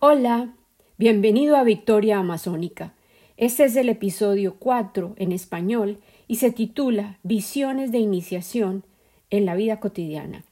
Hola, 0.00 0.54
bienvenido 0.96 1.56
a 1.56 1.64
Victoria 1.64 2.20
Amazónica. 2.20 2.94
Este 3.36 3.64
es 3.64 3.74
el 3.74 3.88
episodio 3.88 4.54
4 4.60 5.14
en 5.16 5.32
español 5.32 5.98
y 6.28 6.36
se 6.36 6.52
titula 6.52 7.18
Visiones 7.24 7.90
de 7.90 7.98
Iniciación 7.98 8.84
en 9.30 9.44
la 9.44 9.56
vida 9.56 9.80
cotidiana. 9.80 10.44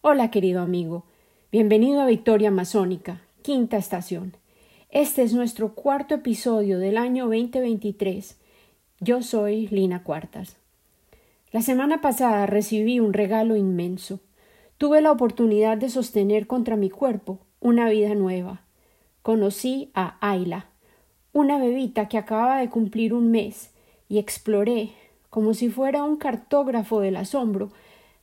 Hola, 0.00 0.30
querido 0.30 0.62
amigo. 0.62 1.04
Bienvenido 1.52 2.00
a 2.00 2.06
Victoria 2.06 2.48
Amazónica, 2.48 3.20
quinta 3.42 3.76
estación. 3.76 4.34
Este 4.88 5.24
es 5.24 5.34
nuestro 5.34 5.74
cuarto 5.74 6.14
episodio 6.14 6.78
del 6.78 6.96
año 6.96 7.24
2023. 7.24 8.38
Yo 8.98 9.20
soy 9.20 9.66
Lina 9.66 10.02
Cuartas. 10.04 10.56
La 11.52 11.60
semana 11.60 12.00
pasada 12.00 12.46
recibí 12.46 12.98
un 12.98 13.12
regalo 13.12 13.56
inmenso. 13.56 14.20
Tuve 14.78 15.02
la 15.02 15.12
oportunidad 15.12 15.76
de 15.76 15.90
sostener 15.90 16.46
contra 16.46 16.76
mi 16.76 16.88
cuerpo 16.88 17.40
una 17.64 17.88
vida 17.88 18.14
nueva. 18.14 18.60
Conocí 19.22 19.90
a 19.94 20.18
Ayla, 20.20 20.66
una 21.32 21.56
bebita 21.58 22.08
que 22.08 22.18
acababa 22.18 22.58
de 22.60 22.68
cumplir 22.68 23.14
un 23.14 23.30
mes, 23.30 23.70
y 24.06 24.18
exploré, 24.18 24.90
como 25.30 25.54
si 25.54 25.70
fuera 25.70 26.04
un 26.04 26.18
cartógrafo 26.18 27.00
del 27.00 27.16
asombro, 27.16 27.72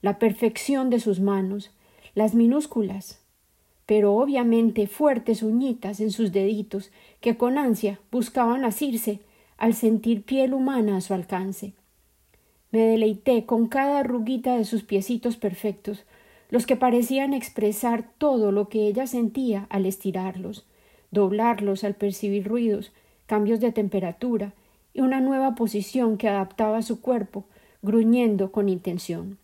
la 0.03 0.19
perfección 0.19 0.91
de 0.91 0.99
sus 0.99 1.19
manos, 1.19 1.71
las 2.13 2.35
minúsculas, 2.35 3.19
pero 3.87 4.13
obviamente 4.13 4.85
fuertes 4.85 5.41
uñitas 5.41 6.01
en 6.01 6.11
sus 6.11 6.31
deditos 6.31 6.91
que 7.19 7.35
con 7.35 7.57
ansia 7.57 7.99
buscaban 8.11 8.63
asirse 8.63 9.21
al 9.57 9.73
sentir 9.73 10.21
piel 10.21 10.53
humana 10.53 10.97
a 10.97 11.01
su 11.01 11.15
alcance. 11.15 11.73
Me 12.69 12.81
deleité 12.81 13.47
con 13.47 13.67
cada 13.67 14.01
arruguita 14.01 14.55
de 14.55 14.65
sus 14.65 14.83
piecitos 14.83 15.35
perfectos, 15.35 16.03
los 16.51 16.67
que 16.67 16.75
parecían 16.75 17.33
expresar 17.33 18.07
todo 18.17 18.51
lo 18.51 18.69
que 18.69 18.85
ella 18.85 19.07
sentía 19.07 19.65
al 19.69 19.85
estirarlos, 19.85 20.65
doblarlos 21.09 21.83
al 21.83 21.95
percibir 21.95 22.47
ruidos, 22.47 22.91
cambios 23.25 23.61
de 23.61 23.71
temperatura 23.71 24.53
y 24.93 24.99
una 24.99 25.21
nueva 25.21 25.55
posición 25.55 26.17
que 26.17 26.27
adaptaba 26.27 26.81
su 26.81 26.99
cuerpo, 26.99 27.45
gruñendo 27.81 28.51
con 28.51 28.67
intención. 28.67 29.37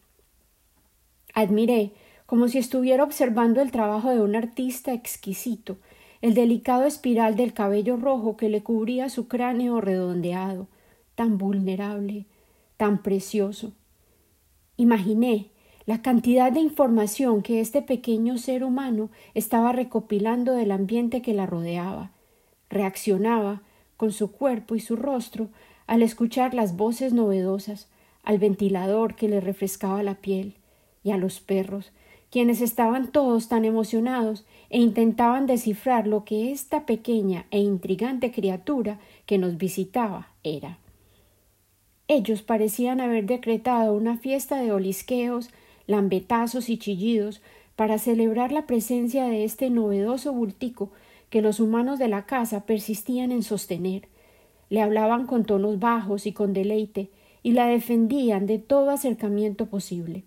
Admiré, 1.34 1.92
como 2.26 2.50
si 2.50 2.58
estuviera 2.58 3.06
observando 3.06 3.62
el 3.62 3.72
trabajo 3.72 4.10
de 4.10 4.22
un 4.22 4.36
artista 4.36 4.94
exquisito, 4.94 5.78
el 6.22 6.34
delicado 6.34 6.84
espiral 6.84 7.38
del 7.38 7.54
cabello 7.54 7.96
rojo 7.96 8.36
que 8.36 8.50
le 8.50 8.64
cubría 8.64 9.08
su 9.08 9.30
cráneo 9.30 9.80
redondeado, 9.80 10.68
tan 11.16 11.38
vulnerable, 11.38 12.26
tan 12.76 13.02
precioso. 13.02 13.72
Imaginé 14.76 15.52
la 15.88 16.02
cantidad 16.02 16.52
de 16.52 16.60
información 16.60 17.42
que 17.42 17.62
este 17.62 17.82
pequeño 17.82 18.38
ser 18.38 18.66
humano 18.66 19.10
estaba 19.34 19.72
recopilando 19.72 20.54
del 20.54 20.72
ambiente 20.72 21.22
que 21.22 21.34
la 21.34 21.46
rodeaba. 21.46 22.12
Reaccionaba, 22.70 23.62
con 23.96 24.12
su 24.12 24.34
cuerpo 24.34 24.76
y 24.76 24.82
su 24.82 24.98
rostro, 24.98 25.48
al 25.88 26.02
escuchar 26.04 26.54
las 26.54 26.76
voces 26.76 27.14
novedosas, 27.14 27.88
al 28.24 28.38
ventilador 28.38 29.16
que 29.16 29.30
le 29.30 29.40
refrescaba 29.40 30.04
la 30.04 30.16
piel, 30.16 30.56
y 31.06 31.12
a 31.12 31.18
los 31.18 31.40
perros, 31.40 31.94
quienes 32.30 32.60
estaban 32.60 33.14
todos 33.14 33.48
tan 33.48 33.64
emocionados 33.64 34.46
e 34.70 34.80
intentaban 34.80 35.46
descifrar 35.46 36.06
lo 36.06 36.26
que 36.26 36.52
esta 36.52 36.86
pequeña 36.86 37.46
e 37.50 37.60
intrigante 37.60 38.34
criatura 38.34 39.00
que 39.26 39.38
nos 39.38 39.58
visitaba 39.58 40.28
era. 40.44 40.80
Ellos 42.10 42.42
parecían 42.42 43.00
haber 43.00 43.26
decretado 43.26 43.94
una 43.94 44.18
fiesta 44.18 44.58
de 44.58 44.74
olisqueos, 44.74 45.50
lambetazos 45.88 46.70
y 46.70 46.78
chillidos 46.78 47.42
para 47.76 47.98
celebrar 47.98 48.52
la 48.52 48.68
presencia 48.68 49.26
de 49.26 49.44
este 49.44 49.70
novedoso 49.70 50.34
bultico 50.34 50.92
que 51.30 51.42
los 51.42 51.60
humanos 51.60 52.00
de 52.00 52.08
la 52.08 52.26
casa 52.26 52.66
persistían 52.66 53.32
en 53.32 53.44
sostener. 53.44 54.08
Le 54.70 54.82
hablaban 54.82 55.26
con 55.28 55.46
tonos 55.46 55.80
bajos 55.80 56.26
y 56.26 56.34
con 56.34 56.54
deleite, 56.54 57.10
y 57.44 57.54
la 57.54 57.68
defendían 57.68 58.46
de 58.46 58.60
todo 58.60 58.90
acercamiento 58.90 59.68
posible. 59.68 60.24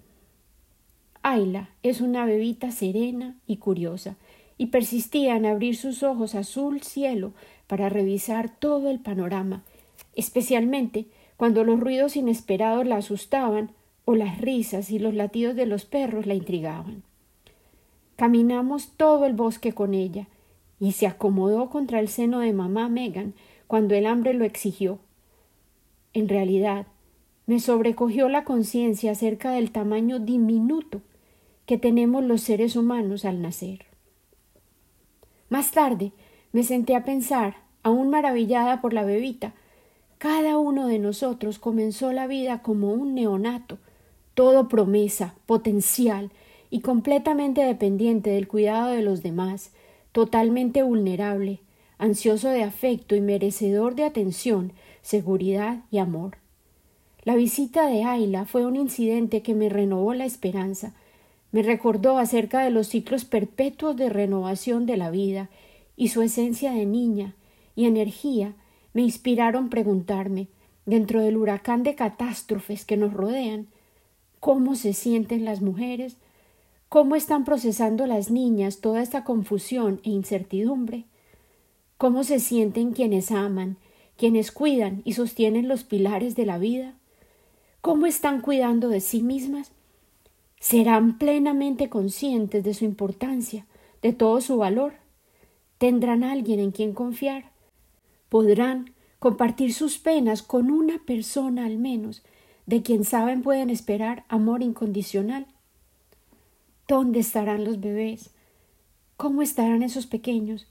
Ayla 1.23 1.69
es 1.83 2.01
una 2.01 2.25
bebita 2.25 2.71
serena 2.71 3.37
y 3.47 3.57
curiosa, 3.57 4.17
y 4.57 4.67
persistía 4.67 5.37
en 5.37 5.45
abrir 5.45 5.77
sus 5.77 6.03
ojos 6.03 6.35
azul 6.35 6.83
cielo 6.83 7.33
para 7.67 7.89
revisar 7.89 8.49
todo 8.49 8.91
el 8.91 9.01
panorama, 9.01 9.63
especialmente 10.15 11.07
cuando 11.37 11.65
los 11.65 11.81
ruidos 11.81 12.17
inesperados 12.17 12.87
la 12.87 12.97
asustaban 12.97 13.71
o 14.11 14.17
las 14.17 14.41
risas 14.41 14.91
y 14.91 14.99
los 14.99 15.15
latidos 15.15 15.55
de 15.55 15.67
los 15.67 15.85
perros 15.85 16.27
la 16.27 16.35
intrigaban. 16.35 17.05
Caminamos 18.17 18.89
todo 18.97 19.25
el 19.25 19.35
bosque 19.35 19.73
con 19.73 19.95
ella, 19.95 20.27
y 20.81 20.93
se 20.93 21.07
acomodó 21.07 21.71
contra 21.71 22.01
el 22.01 22.09
seno 22.09 22.41
de 22.41 22.53
mamá 22.53 22.89
Megan 22.89 23.35
cuando 23.69 23.95
el 23.95 24.07
hambre 24.07 24.35
lo 24.35 24.45
exigió. 24.45 24.99
En 26.13 26.29
realidad, 26.29 26.89
me 27.47 27.61
sobrecogió 27.61 28.29
la 28.29 28.43
conciencia 28.43 29.13
acerca 29.13 29.53
del 29.53 29.71
tamaño 29.71 30.19
diminuto 30.19 31.03
que 31.65 31.79
tenemos 31.79 32.25
los 32.25 32.41
seres 32.41 32.75
humanos 32.75 33.25
al 33.25 33.41
nacer. 33.41 33.87
Más 35.51 35.71
tarde 35.71 36.11
me 36.51 36.65
senté 36.65 36.97
a 36.97 37.05
pensar, 37.05 37.59
aún 37.85 38.11
maravillada 38.11 38.81
por 38.81 38.93
la 38.93 39.05
bebita, 39.05 39.55
cada 40.19 40.59
uno 40.59 40.89
de 40.89 40.99
nosotros 40.99 41.61
comenzó 41.61 42.13
la 42.13 42.27
vida 42.27 42.61
como 42.61 42.93
un 42.93 43.15
neonato, 43.15 43.79
todo 44.41 44.69
promesa, 44.69 45.35
potencial 45.45 46.31
y 46.71 46.81
completamente 46.81 47.63
dependiente 47.63 48.31
del 48.31 48.49
cuidado 48.49 48.89
de 48.89 49.03
los 49.03 49.23
demás, 49.23 49.71
totalmente 50.13 50.83
vulnerable, 50.83 51.61
ansioso 51.99 52.49
de 52.49 52.63
afecto 52.63 53.15
y 53.15 53.21
merecedor 53.21 53.97
de 53.97 54.05
atención, 54.05 54.73
seguridad 55.03 55.81
y 55.91 55.99
amor. 55.99 56.39
La 57.23 57.35
visita 57.35 57.87
de 57.87 58.03
Ayla 58.03 58.47
fue 58.47 58.65
un 58.65 58.77
incidente 58.77 59.43
que 59.43 59.55
me 59.55 59.69
renovó 59.69 60.15
la 60.15 60.25
esperanza, 60.25 60.95
me 61.53 61.63
recordó 61.63 62.17
acerca 62.17 62.65
de 62.65 62.71
los 62.71 62.87
ciclos 62.87 63.27
perpetuos 63.27 63.95
de 63.95 64.09
renovación 64.09 64.87
de 64.87 64.97
la 64.97 65.11
vida 65.11 65.51
y 65.99 66.09
su 66.09 66.23
esencia 66.23 66.73
de 66.73 66.87
niña 66.87 67.35
y 67.77 67.85
energía 67.85 68.55
me 68.95 69.03
inspiraron 69.03 69.69
preguntarme, 69.69 70.49
dentro 70.87 71.21
del 71.21 71.37
huracán 71.37 71.83
de 71.83 71.95
catástrofes 71.95 72.87
que 72.87 72.97
nos 72.97 73.13
rodean, 73.13 73.69
cómo 74.41 74.75
se 74.75 74.95
sienten 74.95 75.45
las 75.45 75.61
mujeres, 75.61 76.17
cómo 76.89 77.15
están 77.15 77.45
procesando 77.45 78.07
las 78.07 78.31
niñas 78.31 78.81
toda 78.81 79.03
esta 79.03 79.23
confusión 79.23 80.01
e 80.03 80.11
incertidumbre, 80.11 81.05
cómo 81.99 82.25
se 82.25 82.41
sienten 82.41 82.93
quienes 82.93 83.31
aman, 83.31 83.77
quienes 84.17 84.51
cuidan 84.51 85.03
y 85.05 85.13
sostienen 85.13 85.69
los 85.69 85.85
pilares 85.85 86.35
de 86.35 86.47
la 86.47 86.59
vida, 86.59 86.95
cómo 87.81 88.07
están 88.07 88.41
cuidando 88.41 88.89
de 88.89 89.01
sí 89.01 89.23
mismas, 89.23 89.73
serán 90.59 91.19
plenamente 91.19 91.89
conscientes 91.89 92.65
de 92.65 92.75
su 92.75 92.85
importancia, 92.85 93.67
de 94.03 94.13
todo 94.13 94.41
su 94.41 94.57
valor, 94.57 94.95
tendrán 95.79 96.25
alguien 96.25 96.61
en 96.61 96.71
quien 96.71 96.93
confiar, 96.93 97.51
podrán 98.29 98.95
compartir 99.19 99.75
sus 99.75 99.99
penas 99.99 100.43
con 100.43 100.71
una 100.71 100.99
persona 101.05 101.67
al 101.67 101.79
menos 101.79 102.23
de 102.71 102.83
quien 102.83 103.05
saben 103.05 103.43
pueden 103.43 103.69
esperar 103.69 104.23
amor 104.29 104.63
incondicional. 104.63 105.45
¿Dónde 106.87 107.19
estarán 107.19 107.65
los 107.65 107.81
bebés? 107.81 108.31
¿Cómo 109.17 109.43
estarán 109.43 109.83
esos 109.83 110.07
pequeños? 110.07 110.69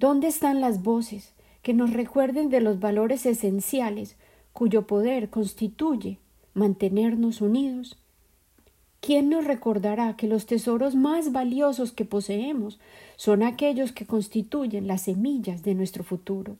¿Dónde 0.00 0.26
están 0.26 0.60
las 0.60 0.82
voces 0.82 1.34
que 1.62 1.74
nos 1.74 1.92
recuerden 1.92 2.50
de 2.50 2.60
los 2.60 2.80
valores 2.80 3.24
esenciales 3.24 4.16
cuyo 4.52 4.88
poder 4.88 5.30
constituye 5.30 6.18
mantenernos 6.54 7.40
unidos? 7.40 7.96
¿Quién 9.00 9.28
nos 9.28 9.44
recordará 9.44 10.16
que 10.16 10.26
los 10.26 10.44
tesoros 10.44 10.96
más 10.96 11.30
valiosos 11.30 11.92
que 11.92 12.04
poseemos 12.04 12.80
son 13.14 13.44
aquellos 13.44 13.92
que 13.92 14.06
constituyen 14.06 14.88
las 14.88 15.02
semillas 15.02 15.62
de 15.62 15.76
nuestro 15.76 16.02
futuro? 16.02 16.56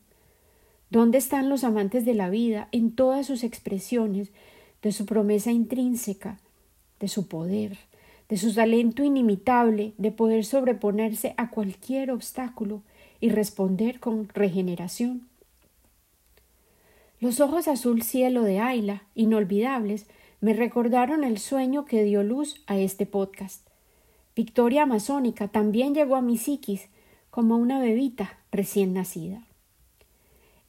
¿Dónde 0.89 1.19
están 1.19 1.49
los 1.49 1.65
amantes 1.65 2.05
de 2.05 2.15
la 2.15 2.31
vida 2.31 2.69
en 2.71 2.93
todas 2.93 3.27
sus 3.27 3.43
expresiones 3.43 4.31
de 4.83 4.93
su 4.93 5.07
promesa 5.07 5.51
intrínseca, 5.51 6.39
de 7.01 7.09
su 7.09 7.29
poder, 7.29 7.79
de 8.29 8.37
su 8.37 8.55
talento 8.55 9.03
inimitable 9.03 9.95
de 9.97 10.13
poder 10.13 10.45
sobreponerse 10.45 11.35
a 11.37 11.51
cualquier 11.51 12.11
obstáculo 12.11 12.83
y 13.21 13.31
responder 13.31 14.01
con 14.01 14.29
regeneración. 14.29 15.29
Los 17.21 17.41
ojos 17.41 17.67
azul 17.67 18.03
cielo 18.03 18.43
de 18.43 18.61
Ayla, 18.61 19.03
inolvidables, 19.15 20.07
me 20.41 20.53
recordaron 20.53 21.25
el 21.25 21.39
sueño 21.39 21.85
que 21.85 22.05
dio 22.05 22.23
luz 22.23 22.63
a 22.67 22.79
este 22.79 23.07
podcast. 23.07 23.67
Victoria 24.37 24.85
Amazónica 24.85 25.49
también 25.49 25.95
llegó 25.95 26.15
a 26.15 26.23
mi 26.23 26.39
psiquis 26.39 26.89
como 27.31 27.57
una 27.57 27.81
bebita 27.81 28.39
recién 28.53 28.93
nacida. 28.93 29.48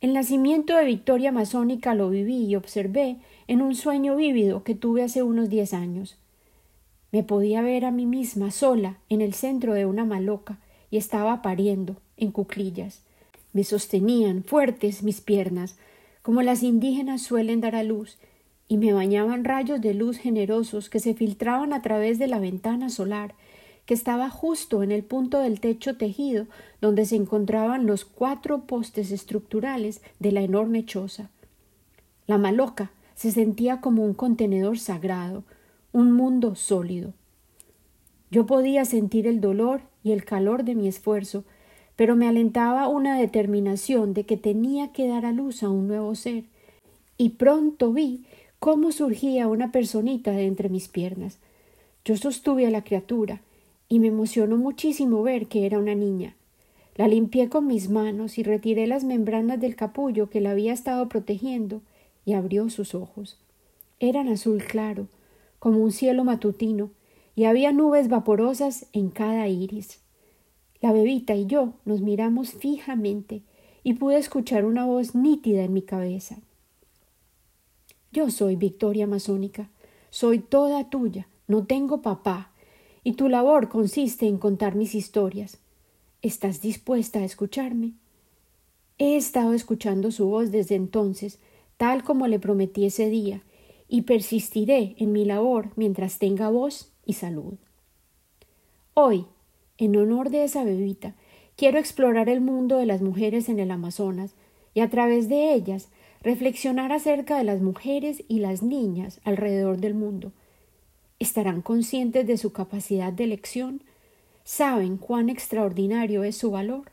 El 0.02 0.14
nacimiento 0.14 0.78
de 0.78 0.86
Victoria 0.86 1.30
Amazónica 1.30 1.94
lo 1.94 2.10
viví 2.10 2.46
y 2.46 2.56
observé 2.56 3.18
en 3.48 3.62
un 3.62 3.76
sueño 3.76 4.16
vívido 4.16 4.64
que 4.64 4.74
tuve 4.74 5.04
hace 5.04 5.24
unos 5.24 5.50
diez 5.50 5.74
años. 5.74 6.18
Me 7.12 7.22
podía 7.22 7.62
ver 7.62 7.84
a 7.84 7.92
mí 7.92 8.06
misma 8.06 8.52
sola 8.52 9.00
en 9.10 9.20
el 9.20 9.34
centro 9.34 9.74
de 9.74 9.86
una 9.86 10.06
maloca 10.06 10.58
y 10.90 10.96
estaba 10.96 11.42
pariendo 11.42 11.98
en 12.16 12.32
cuclillas. 12.32 13.02
Me 13.52 13.66
sostenían 13.66 14.46
fuertes 14.46 15.04
mis 15.04 15.20
piernas, 15.20 15.78
como 16.22 16.44
las 16.44 16.64
indígenas 16.64 17.22
suelen 17.22 17.60
dar 17.60 17.76
a 17.76 17.84
luz, 17.84 18.18
y 18.70 18.78
me 18.78 18.94
bañaban 18.94 19.44
rayos 19.44 19.82
de 19.82 19.96
luz 19.96 20.18
generosos 20.18 20.90
que 20.90 21.02
se 21.02 21.14
filtraban 21.14 21.74
a 21.74 21.82
través 21.82 22.20
de 22.20 22.28
la 22.28 22.40
ventana 22.40 22.90
solar, 22.90 23.34
que 23.90 23.96
estaba 23.96 24.30
justo 24.30 24.84
en 24.84 24.92
el 24.92 25.02
punto 25.02 25.40
del 25.40 25.60
techo 25.60 25.98
tejido 25.98 26.46
donde 26.80 27.06
se 27.06 27.16
encontraban 27.16 27.88
los 27.88 28.06
cuatro 28.06 28.68
postes 28.68 29.10
estructurales 29.10 30.04
de 30.20 30.32
la 30.32 30.42
enorme 30.42 30.86
choza. 30.86 31.32
La 32.28 32.38
maloca 32.38 32.92
se 33.16 33.32
sentía 33.32 33.82
como 33.82 34.06
un 34.06 34.14
contenedor 34.14 34.78
sagrado, 34.78 35.44
un 35.92 36.12
mundo 36.12 36.54
sólido. 36.54 37.14
Yo 38.30 38.46
podía 38.46 38.86
sentir 38.86 39.26
el 39.26 39.42
dolor 39.42 39.82
y 40.04 40.12
el 40.12 40.24
calor 40.24 40.66
de 40.66 40.76
mi 40.76 40.88
esfuerzo, 40.88 41.44
pero 41.96 42.16
me 42.16 42.28
alentaba 42.28 42.88
una 42.88 43.18
determinación 43.18 44.14
de 44.14 44.24
que 44.24 44.38
tenía 44.38 44.92
que 44.92 45.08
dar 45.08 45.26
a 45.26 45.32
luz 45.32 45.64
a 45.64 45.70
un 45.70 45.88
nuevo 45.88 46.14
ser, 46.14 46.44
y 47.18 47.30
pronto 47.30 47.92
vi 47.92 48.24
cómo 48.60 48.92
surgía 48.92 49.48
una 49.48 49.72
personita 49.72 50.30
de 50.30 50.46
entre 50.46 50.70
mis 50.70 50.90
piernas. 50.90 51.40
Yo 52.06 52.18
sostuve 52.18 52.68
a 52.68 52.70
la 52.70 52.84
criatura, 52.84 53.42
y 53.90 54.00
me 54.00 54.08
emocionó 54.08 54.56
muchísimo 54.58 55.24
ver 55.24 55.48
que 55.48 55.66
era 55.66 55.80
una 55.80 55.96
niña. 55.96 56.36
La 56.96 57.08
limpié 57.08 57.50
con 57.50 57.66
mis 57.66 57.90
manos 57.90 58.38
y 58.38 58.44
retiré 58.44 58.86
las 58.86 59.04
membranas 59.04 59.60
del 59.60 59.76
capullo 59.76 60.30
que 60.30 60.42
la 60.42 60.52
había 60.52 60.74
estado 60.74 61.10
protegiendo, 61.10 61.82
y 62.26 62.34
abrió 62.34 62.70
sus 62.70 62.94
ojos. 62.94 63.40
Eran 64.00 64.28
azul 64.28 64.64
claro, 64.64 65.08
como 65.58 65.80
un 65.80 65.92
cielo 65.92 66.24
matutino, 66.24 66.92
y 67.36 67.46
había 67.46 67.72
nubes 67.72 68.10
vaporosas 68.10 68.86
en 68.94 69.10
cada 69.10 69.48
iris. 69.48 70.00
La 70.82 70.94
bebita 70.94 71.36
y 71.36 71.46
yo 71.48 71.74
nos 71.86 72.02
miramos 72.02 72.52
fijamente 72.54 73.42
y 73.84 73.94
pude 73.94 74.18
escuchar 74.18 74.66
una 74.66 74.86
voz 74.86 75.16
nítida 75.16 75.64
en 75.64 75.74
mi 75.74 75.82
cabeza. 75.82 76.38
Yo 78.12 78.30
soy 78.30 78.56
Victoria 78.56 79.08
Masónica, 79.08 79.70
soy 80.10 80.40
toda 80.40 80.90
tuya, 80.90 81.28
no 81.48 81.66
tengo 81.66 82.02
papá, 82.02 82.52
y 83.04 83.14
tu 83.14 83.30
labor 83.30 83.70
consiste 83.70 84.28
en 84.28 84.38
contar 84.38 84.76
mis 84.76 84.96
historias. 84.96 85.60
¿Estás 86.22 86.62
dispuesta 86.62 87.20
a 87.20 87.24
escucharme? 87.24 87.94
He 88.98 89.16
estado 89.16 89.54
escuchando 89.54 90.12
su 90.12 90.28
voz 90.28 90.52
desde 90.52 90.76
entonces, 90.76 91.40
tal 91.78 92.04
como 92.04 92.28
le 92.28 92.40
prometí 92.40 92.86
ese 92.86 93.10
día, 93.10 93.44
y 93.88 94.02
persistiré 94.02 94.96
en 94.98 95.12
mi 95.12 95.26
labor 95.26 95.72
mientras 95.76 96.20
tenga 96.20 96.50
voz 96.50 96.92
y 97.06 97.14
salud. 97.14 97.56
Hoy, 98.94 99.26
en 99.78 99.96
honor 99.96 100.30
de 100.30 100.44
esa 100.44 100.64
bebita, 100.66 101.16
quiero 101.56 101.80
explorar 101.80 102.28
el 102.28 102.42
mundo 102.42 102.78
de 102.78 102.86
las 102.86 103.02
mujeres 103.02 103.48
en 103.48 103.60
el 103.60 103.72
Amazonas 103.72 104.36
y 104.74 104.82
a 104.82 104.90
través 104.90 105.30
de 105.30 105.54
ellas 105.54 105.90
reflexionar 106.22 106.92
acerca 106.92 107.38
de 107.38 107.46
las 107.46 107.62
mujeres 107.62 108.24
y 108.28 108.40
las 108.40 108.62
niñas 108.62 109.22
alrededor 109.24 109.78
del 109.78 109.94
mundo. 109.94 110.34
¿Estarán 111.20 111.62
conscientes 111.62 112.26
de 112.26 112.38
su 112.38 112.54
capacidad 112.54 113.12
de 113.12 113.26
elección? 113.26 113.84
¿Saben 114.46 114.98
cuán 114.98 115.30
extraordinario 115.30 116.24
es 116.24 116.38
su 116.38 116.50
valor? 116.50 116.92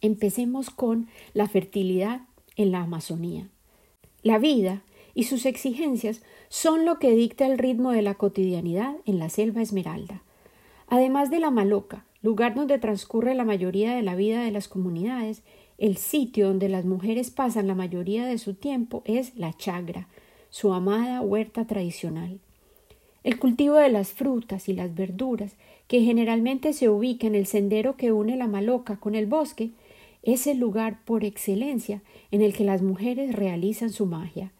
Empecemos 0.00 0.70
con 0.70 1.08
la 1.34 1.46
fertilidad 1.48 2.22
en 2.56 2.72
la 2.72 2.80
Amazonía. 2.80 3.48
La 4.22 4.38
vida 4.38 4.82
y 5.14 5.24
sus 5.24 5.46
exigencias 5.46 6.20
son 6.48 6.84
lo 6.84 6.98
que 6.98 7.12
dicta 7.12 7.46
el 7.46 7.58
ritmo 7.58 7.92
de 7.92 8.02
la 8.02 8.14
cotidianidad 8.14 8.96
en 9.06 9.20
la 9.20 9.28
selva 9.28 9.62
esmeralda. 9.62 10.22
Además 10.88 11.30
de 11.30 11.38
la 11.38 11.52
Maloca, 11.52 12.04
lugar 12.22 12.56
donde 12.56 12.78
transcurre 12.78 13.34
la 13.34 13.44
mayoría 13.44 13.94
de 13.94 14.02
la 14.02 14.16
vida 14.16 14.42
de 14.42 14.50
las 14.50 14.66
comunidades, 14.66 15.42
el 15.78 15.96
sitio 15.96 16.48
donde 16.48 16.68
las 16.68 16.84
mujeres 16.84 17.30
pasan 17.30 17.68
la 17.68 17.74
mayoría 17.76 18.26
de 18.26 18.38
su 18.38 18.54
tiempo 18.54 19.02
es 19.04 19.36
la 19.36 19.52
chagra, 19.52 20.08
su 20.50 20.72
amada 20.72 21.20
huerta 21.20 21.66
tradicional. 21.66 22.40
El 23.24 23.38
cultivo 23.38 23.76
de 23.76 23.88
las 23.88 24.12
frutas 24.12 24.68
y 24.68 24.74
las 24.74 24.94
verduras, 24.94 25.56
que 25.88 26.02
generalmente 26.02 26.74
se 26.74 26.90
ubica 26.90 27.26
en 27.26 27.34
el 27.34 27.46
sendero 27.46 27.96
que 27.96 28.12
une 28.12 28.36
la 28.36 28.46
Maloca 28.46 28.96
con 28.98 29.14
el 29.14 29.26
bosque, 29.26 29.70
es 30.22 30.46
el 30.46 30.58
lugar 30.58 31.00
por 31.04 31.24
excelencia 31.24 32.02
en 32.30 32.42
el 32.42 32.52
que 32.52 32.64
las 32.64 32.82
mujeres 32.82 33.34
realizan 33.34 33.90
su 33.90 34.04
magia. 34.04 34.52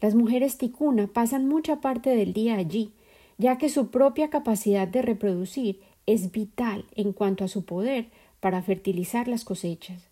Las 0.00 0.14
mujeres 0.14 0.58
ticuna 0.58 1.08
pasan 1.08 1.48
mucha 1.48 1.80
parte 1.80 2.10
del 2.10 2.32
día 2.32 2.54
allí, 2.54 2.92
ya 3.36 3.58
que 3.58 3.68
su 3.68 3.88
propia 3.88 4.30
capacidad 4.30 4.86
de 4.86 5.02
reproducir 5.02 5.80
es 6.06 6.30
vital 6.30 6.84
en 6.94 7.12
cuanto 7.12 7.44
a 7.44 7.48
su 7.48 7.64
poder 7.64 8.06
para 8.38 8.62
fertilizar 8.62 9.26
las 9.26 9.44
cosechas. 9.44 10.04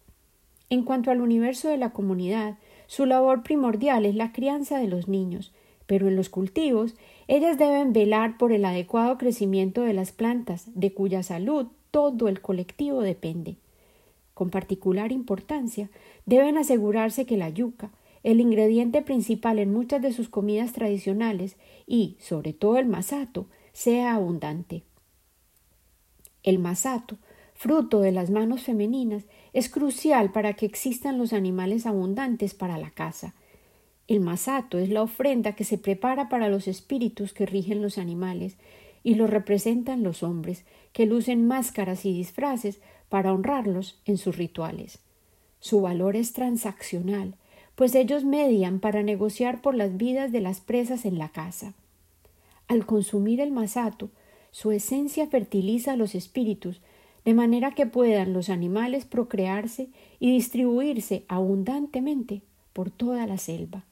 En 0.71 0.83
cuanto 0.83 1.13
al 1.13 1.21
universo 1.21 1.69
de 1.69 1.77
la 1.77 1.91
comunidad, 1.91 2.59
su 2.89 3.07
labor 3.07 3.45
primordial 3.45 4.07
es 4.07 4.17
la 4.17 4.33
crianza 4.33 4.79
de 4.79 4.89
los 4.89 5.07
niños, 5.07 5.53
pero 5.87 6.09
en 6.09 6.17
los 6.17 6.29
cultivos 6.29 6.95
ellas 7.29 7.59
deben 7.59 7.93
velar 7.93 8.39
por 8.39 8.53
el 8.53 8.65
adecuado 8.65 9.19
crecimiento 9.19 9.83
de 9.83 9.93
las 9.93 10.13
plantas, 10.13 10.65
de 10.75 10.93
cuya 10.93 11.23
salud 11.23 11.67
todo 11.91 12.29
el 12.29 12.41
colectivo 12.41 13.01
depende. 13.01 13.57
Con 14.35 14.51
particular 14.51 15.13
importancia, 15.13 15.91
deben 16.25 16.59
asegurarse 16.59 17.27
que 17.27 17.37
la 17.37 17.49
yuca, 17.49 17.91
el 18.23 18.41
ingrediente 18.41 19.03
principal 19.03 19.59
en 19.59 19.73
muchas 19.73 20.03
de 20.03 20.13
sus 20.13 20.29
comidas 20.29 20.73
tradicionales 20.73 21.57
y, 21.87 22.17
sobre 22.21 22.53
todo, 22.53 22.79
el 22.79 22.87
masato, 22.87 23.47
sea 23.73 24.15
abundante. 24.15 24.83
El 26.43 26.59
masato, 26.59 27.17
fruto 27.55 28.01
de 28.01 28.13
las 28.13 28.31
manos 28.31 28.63
femeninas, 28.63 29.25
es 29.53 29.69
crucial 29.69 30.33
para 30.33 30.53
que 30.53 30.67
existan 30.67 31.19
los 31.19 31.33
animales 31.33 31.87
abundantes 31.87 32.55
para 32.55 32.79
la 32.79 32.91
caza. 32.91 33.35
El 34.09 34.21
masato 34.21 34.79
es 34.79 34.89
la 34.89 35.03
ofrenda 35.03 35.53
que 35.53 35.65
se 35.65 35.79
prepara 35.79 36.29
para 36.29 36.49
los 36.49 36.69
espíritus 36.69 37.33
que 37.33 37.45
rigen 37.45 37.83
los 37.83 37.99
animales 37.99 38.57
y 39.03 39.17
lo 39.17 39.27
representan 39.27 40.03
los 40.03 40.23
hombres, 40.23 40.65
que 40.93 41.07
lucen 41.07 41.47
máscaras 41.47 42.05
y 42.05 42.13
disfraces 42.13 42.81
para 43.09 43.33
honrarlos 43.33 44.01
en 44.05 44.17
sus 44.17 44.37
rituales. 44.37 45.01
Su 45.61 45.81
valor 45.81 46.15
es 46.15 46.33
transaccional, 46.33 47.35
pues 47.75 47.95
ellos 47.95 48.25
median 48.25 48.79
para 48.79 49.03
negociar 49.03 49.61
por 49.61 49.75
las 49.75 49.97
vidas 49.97 50.33
de 50.33 50.41
las 50.41 50.61
presas 50.61 51.05
en 51.05 51.19
la 51.19 51.29
casa. 51.29 51.75
Al 52.69 52.87
consumir 52.87 53.41
el 53.41 53.53
masato, 53.53 54.11
su 54.51 54.73
esencia 54.73 55.27
fertiliza 55.27 55.93
a 55.93 55.97
los 55.97 56.15
espíritus, 56.15 56.81
de 57.25 57.35
manera 57.35 57.73
que 57.73 57.87
puedan 57.87 58.33
los 58.33 58.49
animales 58.51 59.05
procrearse 59.05 59.89
y 60.21 60.33
distribuirse 60.33 61.25
abundantemente 61.27 62.43
por 62.73 62.91
toda 62.91 63.27
la 63.27 63.37
selva. 63.37 63.85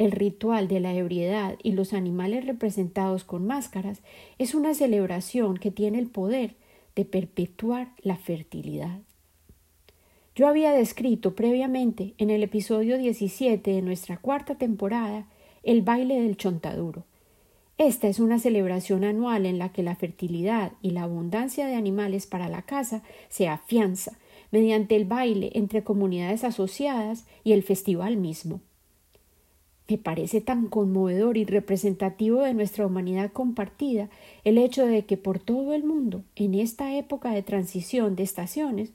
El 0.00 0.12
ritual 0.12 0.66
de 0.66 0.80
la 0.80 0.94
ebriedad 0.94 1.58
y 1.62 1.72
los 1.72 1.92
animales 1.92 2.46
representados 2.46 3.22
con 3.22 3.46
máscaras 3.46 4.00
es 4.38 4.54
una 4.54 4.72
celebración 4.72 5.58
que 5.58 5.70
tiene 5.70 5.98
el 5.98 6.06
poder 6.06 6.54
de 6.96 7.04
perpetuar 7.04 7.92
la 8.00 8.16
fertilidad. 8.16 9.00
Yo 10.34 10.48
había 10.48 10.72
descrito 10.72 11.34
previamente 11.34 12.14
en 12.16 12.30
el 12.30 12.42
episodio 12.42 12.96
17 12.96 13.70
de 13.70 13.82
nuestra 13.82 14.16
cuarta 14.16 14.54
temporada 14.54 15.26
el 15.64 15.82
baile 15.82 16.18
del 16.18 16.38
chontaduro. 16.38 17.04
Esta 17.76 18.08
es 18.08 18.20
una 18.20 18.38
celebración 18.38 19.04
anual 19.04 19.44
en 19.44 19.58
la 19.58 19.70
que 19.70 19.82
la 19.82 19.96
fertilidad 19.96 20.72
y 20.80 20.92
la 20.92 21.02
abundancia 21.02 21.66
de 21.66 21.74
animales 21.74 22.26
para 22.26 22.48
la 22.48 22.62
caza 22.62 23.02
se 23.28 23.48
afianza 23.48 24.16
mediante 24.50 24.96
el 24.96 25.04
baile 25.04 25.50
entre 25.52 25.84
comunidades 25.84 26.42
asociadas 26.42 27.26
y 27.44 27.52
el 27.52 27.62
festival 27.62 28.16
mismo. 28.16 28.62
Me 29.90 29.98
parece 29.98 30.40
tan 30.40 30.68
conmovedor 30.68 31.36
y 31.36 31.44
representativo 31.44 32.42
de 32.42 32.54
nuestra 32.54 32.86
humanidad 32.86 33.32
compartida 33.32 34.08
el 34.44 34.56
hecho 34.56 34.86
de 34.86 35.04
que 35.04 35.16
por 35.16 35.40
todo 35.40 35.74
el 35.74 35.82
mundo, 35.82 36.22
en 36.36 36.54
esta 36.54 36.94
época 36.96 37.32
de 37.32 37.42
transición 37.42 38.14
de 38.14 38.22
estaciones, 38.22 38.92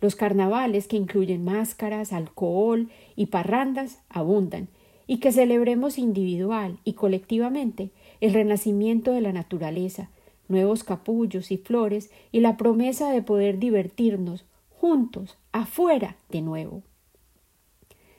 los 0.00 0.14
carnavales 0.14 0.86
que 0.86 0.96
incluyen 0.96 1.44
máscaras, 1.44 2.12
alcohol 2.12 2.88
y 3.16 3.26
parrandas 3.26 3.98
abundan, 4.08 4.68
y 5.08 5.18
que 5.18 5.32
celebremos 5.32 5.98
individual 5.98 6.78
y 6.84 6.92
colectivamente 6.92 7.90
el 8.20 8.32
renacimiento 8.32 9.10
de 9.10 9.22
la 9.22 9.32
naturaleza, 9.32 10.10
nuevos 10.46 10.84
capullos 10.84 11.50
y 11.50 11.56
flores 11.56 12.12
y 12.30 12.38
la 12.38 12.56
promesa 12.56 13.10
de 13.10 13.20
poder 13.20 13.58
divertirnos 13.58 14.44
juntos, 14.70 15.38
afuera, 15.50 16.16
de 16.30 16.42
nuevo. 16.42 16.82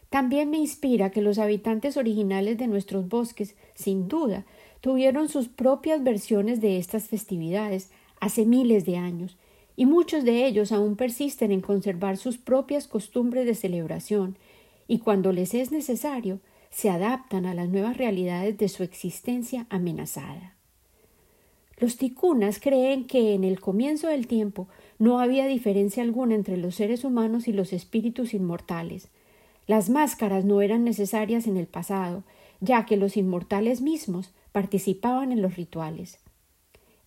También 0.09 0.49
me 0.49 0.57
inspira 0.57 1.09
que 1.11 1.21
los 1.21 1.37
habitantes 1.37 1.97
originales 1.97 2.57
de 2.57 2.67
nuestros 2.67 3.09
bosques, 3.09 3.55
sin 3.73 4.07
duda, 4.07 4.45
tuvieron 4.79 5.27
sus 5.27 5.49
propias 5.49 6.03
versiones 6.03 6.61
de 6.61 6.77
estas 6.77 7.07
festividades 7.07 7.91
hace 8.19 8.45
miles 8.45 8.85
de 8.85 8.97
años, 8.97 9.37
y 9.75 9.85
muchos 9.85 10.23
de 10.23 10.47
ellos 10.47 10.71
aún 10.71 10.95
persisten 10.95 11.51
en 11.51 11.61
conservar 11.61 12.17
sus 12.17 12.37
propias 12.37 12.87
costumbres 12.87 13.45
de 13.45 13.53
celebración, 13.53 14.37
y 14.87 14.99
cuando 14.99 15.31
les 15.33 15.53
es 15.53 15.71
necesario, 15.71 16.39
se 16.69 16.89
adaptan 16.89 17.45
a 17.45 17.53
las 17.53 17.69
nuevas 17.69 17.97
realidades 17.97 18.57
de 18.57 18.69
su 18.69 18.83
existencia 18.83 19.67
amenazada. 19.69 20.55
Los 21.79 21.97
ticunas 21.97 22.59
creen 22.59 23.05
que 23.05 23.33
en 23.33 23.43
el 23.43 23.59
comienzo 23.59 24.07
del 24.07 24.25
tiempo 24.25 24.67
no 24.97 25.19
había 25.19 25.45
diferencia 25.45 26.01
alguna 26.01 26.33
entre 26.33 26.57
los 26.57 26.75
seres 26.75 27.03
humanos 27.03 27.47
y 27.47 27.53
los 27.53 27.71
espíritus 27.71 28.33
inmortales. 28.33 29.09
Las 29.67 29.89
máscaras 29.89 30.45
no 30.45 30.61
eran 30.61 30.85
necesarias 30.85 31.45
en 31.45 31.57
el 31.57 31.67
pasado, 31.67 32.23
ya 32.61 32.85
que 32.85 32.95
los 32.95 33.17
inmortales 33.17 33.81
mismos 33.81 34.33
participaban 34.53 35.33
en 35.33 35.41
los 35.41 35.57
rituales. 35.57 36.19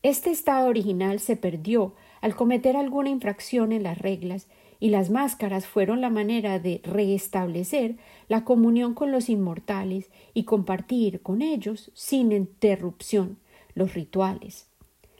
Este 0.03 0.31
estado 0.31 0.69
original 0.69 1.21
se 1.21 1.37
perdió 1.37 1.95
al 2.21 2.37
cometer 2.37 2.77
alguna 2.77 3.09
infracción 3.09 3.73
en 3.73 3.83
las 3.83 3.99
reglas, 3.99 4.47
y 4.79 4.89
las 4.89 5.11
máscaras 5.11 5.67
fueron 5.67 6.01
la 6.01 6.09
manera 6.09 6.59
de 6.59 6.81
restablecer 6.85 7.97
la 8.29 8.45
comunión 8.45 8.95
con 8.95 9.13
los 9.13 9.29
inmortales 9.29 10.11
y 10.33 10.45
compartir 10.45 11.21
con 11.21 11.43
ellos 11.43 11.91
sin 11.95 12.33
interrupción 12.33 13.39
los 13.75 13.93
rituales. 13.93 14.69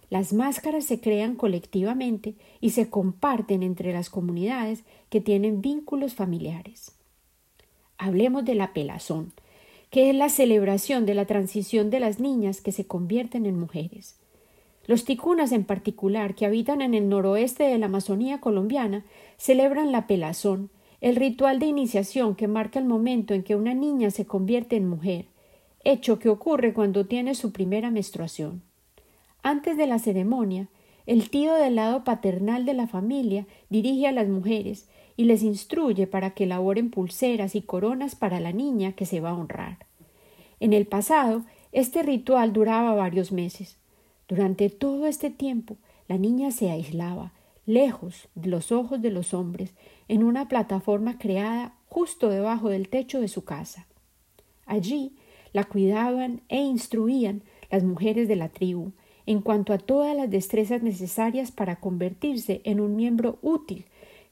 Las 0.09 0.33
máscaras 0.33 0.87
se 0.87 1.01
crean 1.01 1.37
colectivamente 1.37 2.37
y 2.61 2.71
se 2.71 2.89
comparten 2.89 3.63
entre 3.63 3.93
las 3.93 4.09
comunidades 4.09 4.83
que 5.09 5.21
tienen 5.21 5.61
vínculos 5.61 6.15
familiares. 6.15 7.00
Hablemos 8.03 8.47
de 8.47 8.55
la 8.55 8.73
pelazón, 8.73 9.31
que 9.91 10.09
es 10.09 10.17
la 10.17 10.31
celebración 10.31 11.05
de 11.05 11.13
la 11.13 11.27
transición 11.27 11.91
de 11.91 12.01
las 12.01 12.19
niñas 12.19 12.63
que 12.63 12.73
se 12.73 12.87
convierten 12.87 13.45
en 13.45 13.61
mujeres. 13.61 14.17
Los 14.87 15.05
ticunas 15.05 15.53
en 15.53 15.65
particular, 15.65 16.35
que 16.35 16.47
habitan 16.47 16.81
en 16.81 16.95
el 16.95 17.11
noroeste 17.11 17.65
de 17.65 17.77
la 17.77 17.87
Amazonía 17.87 18.41
colombiana, 18.41 19.05
celebran 19.37 19.93
la 19.93 20.07
pelazón, 20.07 20.71
el 21.03 21.15
ritual 21.15 21.59
de 21.59 21.67
iniciación 21.67 22.37
que 22.37 22.49
marca 22.49 22.79
el 22.79 22.87
momento 22.87 23.35
en 23.35 23.43
que 23.43 23.55
una 23.55 23.75
niña 23.75 24.11
se 24.11 24.25
convierte 24.25 24.77
en 24.77 24.89
mujer, 24.89 25.27
hecho 25.85 26.19
que 26.19 26.31
ocurre 26.31 26.73
cuando 26.73 27.05
tiene 27.05 27.35
su 27.35 27.53
primera 27.53 27.91
menstruación. 27.91 28.63
Antes 29.43 29.77
de 29.77 29.87
la 29.87 29.99
ceremonia, 29.99 30.69
el 31.05 31.29
tío 31.29 31.53
del 31.53 31.75
lado 31.75 32.03
paternal 32.03 32.65
de 32.65 32.73
la 32.73 32.87
familia 32.87 33.47
dirige 33.69 34.07
a 34.07 34.13
las 34.13 34.29
mujeres 34.29 34.89
y 35.21 35.25
les 35.25 35.43
instruye 35.43 36.07
para 36.07 36.31
que 36.31 36.45
elaboren 36.45 36.89
pulseras 36.89 37.55
y 37.55 37.61
coronas 37.61 38.17
para 38.17 38.41
la 38.41 38.53
niña 38.53 38.93
que 38.93 39.05
se 39.05 39.21
va 39.21 39.29
a 39.29 39.35
honrar. 39.35 39.77
En 40.61 40.73
el 40.73 40.87
pasado, 40.87 41.45
este 41.73 42.03
ritual 42.03 42.55
duraba 42.55 42.95
varios 42.95 43.31
meses. 43.31 43.77
Durante 44.29 44.71
todo 44.71 45.07
este 45.07 45.29
tiempo, 45.29 45.77
la 46.09 46.17
niña 46.17 46.53
se 46.53 46.71
aislaba, 46.71 47.35
lejos 47.67 48.29
de 48.35 48.49
los 48.49 48.73
ojos 48.73 49.03
de 49.03 49.11
los 49.11 49.35
hombres, 49.35 49.75
en 50.09 50.25
una 50.25 50.49
plataforma 50.49 51.19
creada 51.19 51.75
justo 51.91 52.31
debajo 52.31 52.71
del 52.71 52.89
techo 52.89 53.21
de 53.21 53.29
su 53.29 53.45
casa. 53.45 53.87
Allí 54.65 55.17
la 55.53 55.65
cuidaban 55.65 56.41
e 56.49 56.63
instruían 56.63 57.43
las 57.71 57.85
mujeres 57.85 58.27
de 58.27 58.37
la 58.37 58.49
tribu, 58.49 58.93
en 59.27 59.43
cuanto 59.43 59.75
a 59.75 59.79
todas 59.79 60.17
las 60.17 60.31
destrezas 60.31 60.83
necesarias 60.83 61.53
para 61.53 61.77
convertirse 61.79 62.63
en 62.65 62.81
un 62.81 62.97
miembro 62.97 63.39
útil 63.43 63.85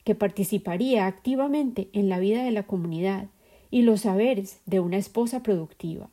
que 0.08 0.14
participaría 0.14 1.06
activamente 1.06 1.90
en 1.92 2.08
la 2.08 2.18
vida 2.18 2.42
de 2.42 2.50
la 2.50 2.62
comunidad 2.62 3.28
y 3.70 3.82
los 3.82 4.00
saberes 4.00 4.58
de 4.64 4.80
una 4.80 4.96
esposa 4.96 5.42
productiva. 5.42 6.08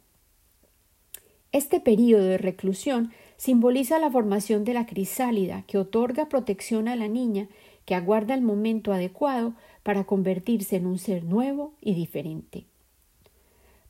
Este 1.54 1.80
período 1.80 2.26
de 2.26 2.38
reclusión 2.38 3.14
simboliza 3.38 3.98
la 3.98 4.12
formación 4.12 4.66
de 4.66 4.74
la 4.74 4.86
crisálida 4.86 5.64
que 5.66 5.78
otorga 5.78 6.28
protección 6.28 6.90
a 6.90 6.98
la 6.98 7.08
niña 7.08 7.48
que 7.86 7.96
aguarda 7.96 8.34
el 8.34 8.42
momento 8.42 8.92
adecuado 8.92 9.54
para 9.82 10.04
convertirse 10.04 10.76
en 10.76 10.88
un 10.88 11.00
ser 11.00 11.24
nuevo 11.24 11.72
y 11.80 11.94
diferente. 11.94 12.66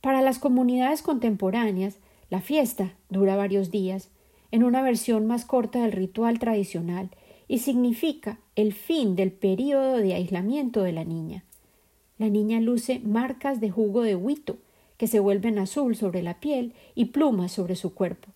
Para 0.00 0.22
las 0.22 0.38
comunidades 0.38 1.02
contemporáneas, 1.02 1.98
la 2.30 2.40
fiesta 2.40 2.94
dura 3.10 3.34
varios 3.34 3.72
días 3.72 4.10
en 4.52 4.62
una 4.62 4.82
versión 4.82 5.26
más 5.26 5.44
corta 5.44 5.80
del 5.80 5.90
ritual 5.90 6.38
tradicional 6.38 7.10
y 7.48 7.58
significa 7.58 8.38
el 8.56 8.72
fin 8.72 9.14
del 9.16 9.32
período 9.32 9.98
de 9.98 10.14
aislamiento 10.14 10.82
de 10.82 10.92
la 10.92 11.04
niña. 11.04 11.44
La 12.18 12.30
niña 12.30 12.60
luce 12.60 13.00
marcas 13.00 13.60
de 13.60 13.70
jugo 13.70 14.02
de 14.02 14.16
huito 14.16 14.56
que 14.96 15.06
se 15.06 15.20
vuelven 15.20 15.58
azul 15.58 15.94
sobre 15.94 16.22
la 16.22 16.40
piel 16.40 16.72
y 16.94 17.06
plumas 17.06 17.52
sobre 17.52 17.76
su 17.76 17.94
cuerpo. 17.94 18.28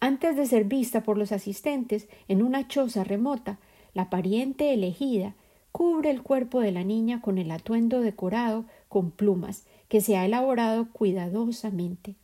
Antes 0.00 0.36
de 0.36 0.46
ser 0.46 0.64
vista 0.64 1.02
por 1.04 1.16
los 1.16 1.30
asistentes 1.30 2.08
en 2.26 2.42
una 2.42 2.66
choza 2.66 3.04
remota, 3.04 3.58
la 3.94 4.10
pariente 4.10 4.74
elegida 4.74 5.34
cubre 5.70 6.10
el 6.10 6.22
cuerpo 6.22 6.60
de 6.60 6.72
la 6.72 6.84
niña 6.84 7.20
con 7.20 7.38
el 7.38 7.50
atuendo 7.50 8.00
decorado 8.00 8.64
con 8.88 9.10
plumas 9.10 9.64
que 9.88 10.00
se 10.00 10.16
ha 10.16 10.24
elaborado 10.24 10.88
cuidadosamente. 10.92 12.16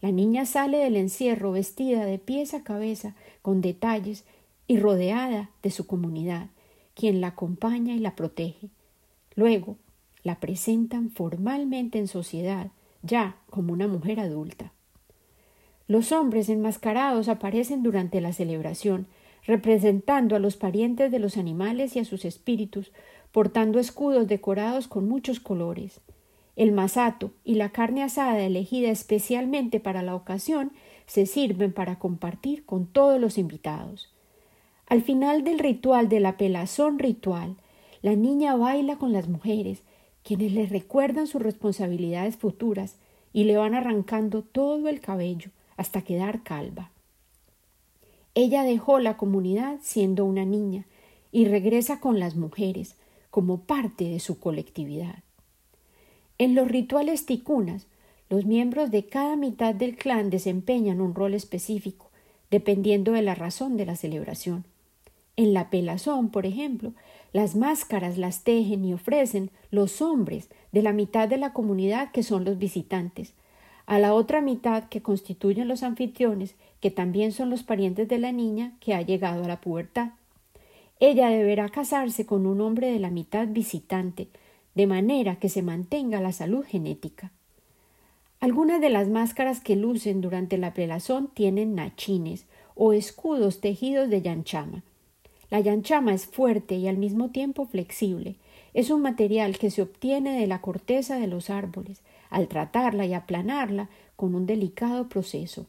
La 0.00 0.10
niña 0.10 0.46
sale 0.46 0.78
del 0.78 0.96
encierro 0.96 1.52
vestida 1.52 2.04
de 2.04 2.18
pies 2.18 2.54
a 2.54 2.62
cabeza, 2.62 3.14
con 3.42 3.60
detalles, 3.60 4.24
y 4.66 4.78
rodeada 4.78 5.50
de 5.62 5.70
su 5.70 5.86
comunidad, 5.86 6.48
quien 6.94 7.20
la 7.20 7.28
acompaña 7.28 7.94
y 7.94 7.98
la 7.98 8.16
protege. 8.16 8.68
Luego 9.34 9.76
la 10.22 10.40
presentan 10.40 11.10
formalmente 11.10 11.98
en 11.98 12.08
sociedad, 12.08 12.68
ya 13.02 13.36
como 13.50 13.72
una 13.72 13.86
mujer 13.86 14.18
adulta. 14.18 14.72
Los 15.88 16.10
hombres 16.10 16.48
enmascarados 16.48 17.28
aparecen 17.28 17.82
durante 17.82 18.20
la 18.20 18.32
celebración, 18.32 19.06
representando 19.46 20.34
a 20.34 20.40
los 20.40 20.56
parientes 20.56 21.12
de 21.12 21.20
los 21.20 21.36
animales 21.36 21.94
y 21.94 22.00
a 22.00 22.04
sus 22.04 22.24
espíritus, 22.24 22.90
portando 23.30 23.78
escudos 23.78 24.26
decorados 24.26 24.88
con 24.88 25.08
muchos 25.08 25.38
colores. 25.38 26.00
El 26.56 26.72
masato 26.72 27.30
y 27.44 27.54
la 27.54 27.68
carne 27.68 28.02
asada 28.02 28.40
elegida 28.40 28.90
especialmente 28.90 29.78
para 29.78 30.02
la 30.02 30.14
ocasión 30.14 30.72
se 31.06 31.26
sirven 31.26 31.72
para 31.72 31.98
compartir 31.98 32.64
con 32.64 32.86
todos 32.86 33.20
los 33.20 33.38
invitados. 33.38 34.10
Al 34.86 35.02
final 35.02 35.42
del 35.42 35.58
ritual 35.58 36.08
de 36.08 36.20
la 36.20 36.36
pelazón 36.36 36.98
ritual, 37.00 37.56
la 38.02 38.14
niña 38.14 38.54
baila 38.54 38.96
con 38.96 39.12
las 39.12 39.28
mujeres, 39.28 39.82
quienes 40.22 40.52
le 40.52 40.66
recuerdan 40.66 41.26
sus 41.26 41.42
responsabilidades 41.42 42.36
futuras 42.36 42.96
y 43.32 43.44
le 43.44 43.56
van 43.56 43.74
arrancando 43.74 44.42
todo 44.42 44.88
el 44.88 45.00
cabello 45.00 45.50
hasta 45.76 46.02
quedar 46.02 46.42
calva. 46.44 46.90
Ella 48.34 48.62
dejó 48.62 49.00
la 49.00 49.16
comunidad 49.16 49.78
siendo 49.82 50.24
una 50.24 50.44
niña 50.44 50.84
y 51.32 51.46
regresa 51.46 51.98
con 51.98 52.20
las 52.20 52.36
mujeres 52.36 52.94
como 53.30 53.60
parte 53.62 54.04
de 54.04 54.20
su 54.20 54.38
colectividad. 54.38 55.16
En 56.38 56.54
los 56.54 56.68
rituales 56.68 57.26
ticunas, 57.26 57.86
los 58.28 58.44
miembros 58.44 58.90
de 58.90 59.06
cada 59.06 59.36
mitad 59.36 59.74
del 59.74 59.96
clan 59.96 60.30
desempeñan 60.30 61.00
un 61.00 61.14
rol 61.14 61.34
específico, 61.34 62.10
dependiendo 62.50 63.12
de 63.12 63.22
la 63.22 63.34
razón 63.34 63.76
de 63.76 63.86
la 63.86 63.96
celebración. 63.96 64.64
En 65.36 65.52
la 65.52 65.68
pelazón, 65.68 66.30
por 66.30 66.46
ejemplo, 66.46 66.92
las 67.32 67.56
máscaras 67.56 68.16
las 68.16 68.42
tejen 68.42 68.84
y 68.84 68.94
ofrecen 68.94 69.50
los 69.70 70.00
hombres 70.00 70.48
de 70.72 70.82
la 70.82 70.92
mitad 70.92 71.28
de 71.28 71.36
la 71.36 71.52
comunidad 71.52 72.10
que 72.10 72.22
son 72.22 72.44
los 72.44 72.56
visitantes, 72.56 73.34
a 73.84 73.98
la 73.98 74.14
otra 74.14 74.40
mitad 74.40 74.84
que 74.88 75.02
constituyen 75.02 75.68
los 75.68 75.82
anfitriones, 75.82 76.54
que 76.80 76.90
también 76.90 77.32
son 77.32 77.50
los 77.50 77.62
parientes 77.62 78.08
de 78.08 78.18
la 78.18 78.32
niña 78.32 78.72
que 78.80 78.94
ha 78.94 79.02
llegado 79.02 79.44
a 79.44 79.48
la 79.48 79.60
pubertad. 79.60 80.10
Ella 80.98 81.28
deberá 81.28 81.68
casarse 81.68 82.24
con 82.24 82.46
un 82.46 82.60
hombre 82.62 82.90
de 82.90 82.98
la 82.98 83.10
mitad 83.10 83.46
visitante, 83.48 84.28
de 84.74 84.86
manera 84.86 85.36
que 85.36 85.50
se 85.50 85.62
mantenga 85.62 86.20
la 86.20 86.32
salud 86.32 86.64
genética. 86.64 87.32
Algunas 88.40 88.80
de 88.80 88.90
las 88.90 89.08
máscaras 89.08 89.60
que 89.60 89.76
lucen 89.76 90.20
durante 90.20 90.58
la 90.58 90.72
pelazón 90.74 91.28
tienen 91.32 91.74
nachines 91.74 92.46
o 92.74 92.92
escudos 92.92 93.60
tejidos 93.60 94.08
de 94.08 94.22
yanchama. 94.22 94.82
La 95.50 95.60
yanchama 95.60 96.12
es 96.12 96.26
fuerte 96.26 96.74
y 96.76 96.88
al 96.88 96.96
mismo 96.96 97.30
tiempo 97.30 97.66
flexible. 97.66 98.36
Es 98.74 98.90
un 98.90 99.02
material 99.02 99.58
que 99.58 99.70
se 99.70 99.82
obtiene 99.82 100.40
de 100.40 100.46
la 100.46 100.60
corteza 100.60 101.18
de 101.18 101.26
los 101.26 101.50
árboles, 101.50 102.02
al 102.30 102.48
tratarla 102.48 103.06
y 103.06 103.14
aplanarla 103.14 103.88
con 104.16 104.34
un 104.34 104.46
delicado 104.46 105.08
proceso. 105.08 105.66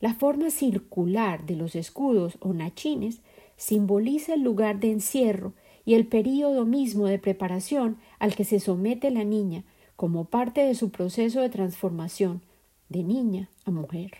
La 0.00 0.14
forma 0.14 0.50
circular 0.50 1.44
de 1.46 1.56
los 1.56 1.74
escudos 1.74 2.36
o 2.40 2.52
nachines 2.52 3.20
simboliza 3.56 4.34
el 4.34 4.42
lugar 4.42 4.78
de 4.80 4.92
encierro 4.92 5.52
y 5.84 5.94
el 5.94 6.06
período 6.06 6.64
mismo 6.64 7.06
de 7.06 7.18
preparación 7.18 7.96
al 8.18 8.34
que 8.34 8.44
se 8.44 8.60
somete 8.60 9.10
la 9.10 9.24
niña 9.24 9.64
como 9.96 10.26
parte 10.26 10.60
de 10.60 10.74
su 10.74 10.90
proceso 10.90 11.40
de 11.40 11.48
transformación 11.48 12.42
de 12.88 13.02
niña 13.02 13.48
a 13.64 13.70
mujer. 13.70 14.18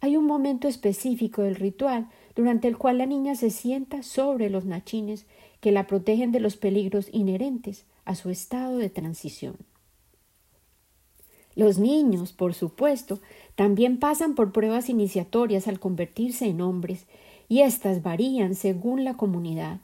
Hay 0.00 0.16
un 0.16 0.26
momento 0.26 0.68
específico 0.68 1.42
del 1.42 1.54
ritual 1.54 2.08
durante 2.34 2.68
el 2.68 2.78
cual 2.78 2.98
la 2.98 3.06
niña 3.06 3.34
se 3.34 3.50
sienta 3.50 4.02
sobre 4.02 4.50
los 4.50 4.64
nachines 4.64 5.26
que 5.60 5.72
la 5.72 5.86
protegen 5.86 6.32
de 6.32 6.40
los 6.40 6.56
peligros 6.56 7.08
inherentes 7.12 7.84
a 8.04 8.14
su 8.14 8.30
estado 8.30 8.78
de 8.78 8.90
transición. 8.90 9.56
Los 11.54 11.78
niños, 11.78 12.32
por 12.32 12.54
supuesto, 12.54 13.20
también 13.54 13.98
pasan 13.98 14.34
por 14.34 14.52
pruebas 14.52 14.88
iniciatorias 14.88 15.68
al 15.68 15.78
convertirse 15.78 16.46
en 16.46 16.60
hombres, 16.60 17.06
y 17.48 17.60
éstas 17.60 18.02
varían 18.02 18.54
según 18.54 19.04
la 19.04 19.14
comunidad. 19.14 19.80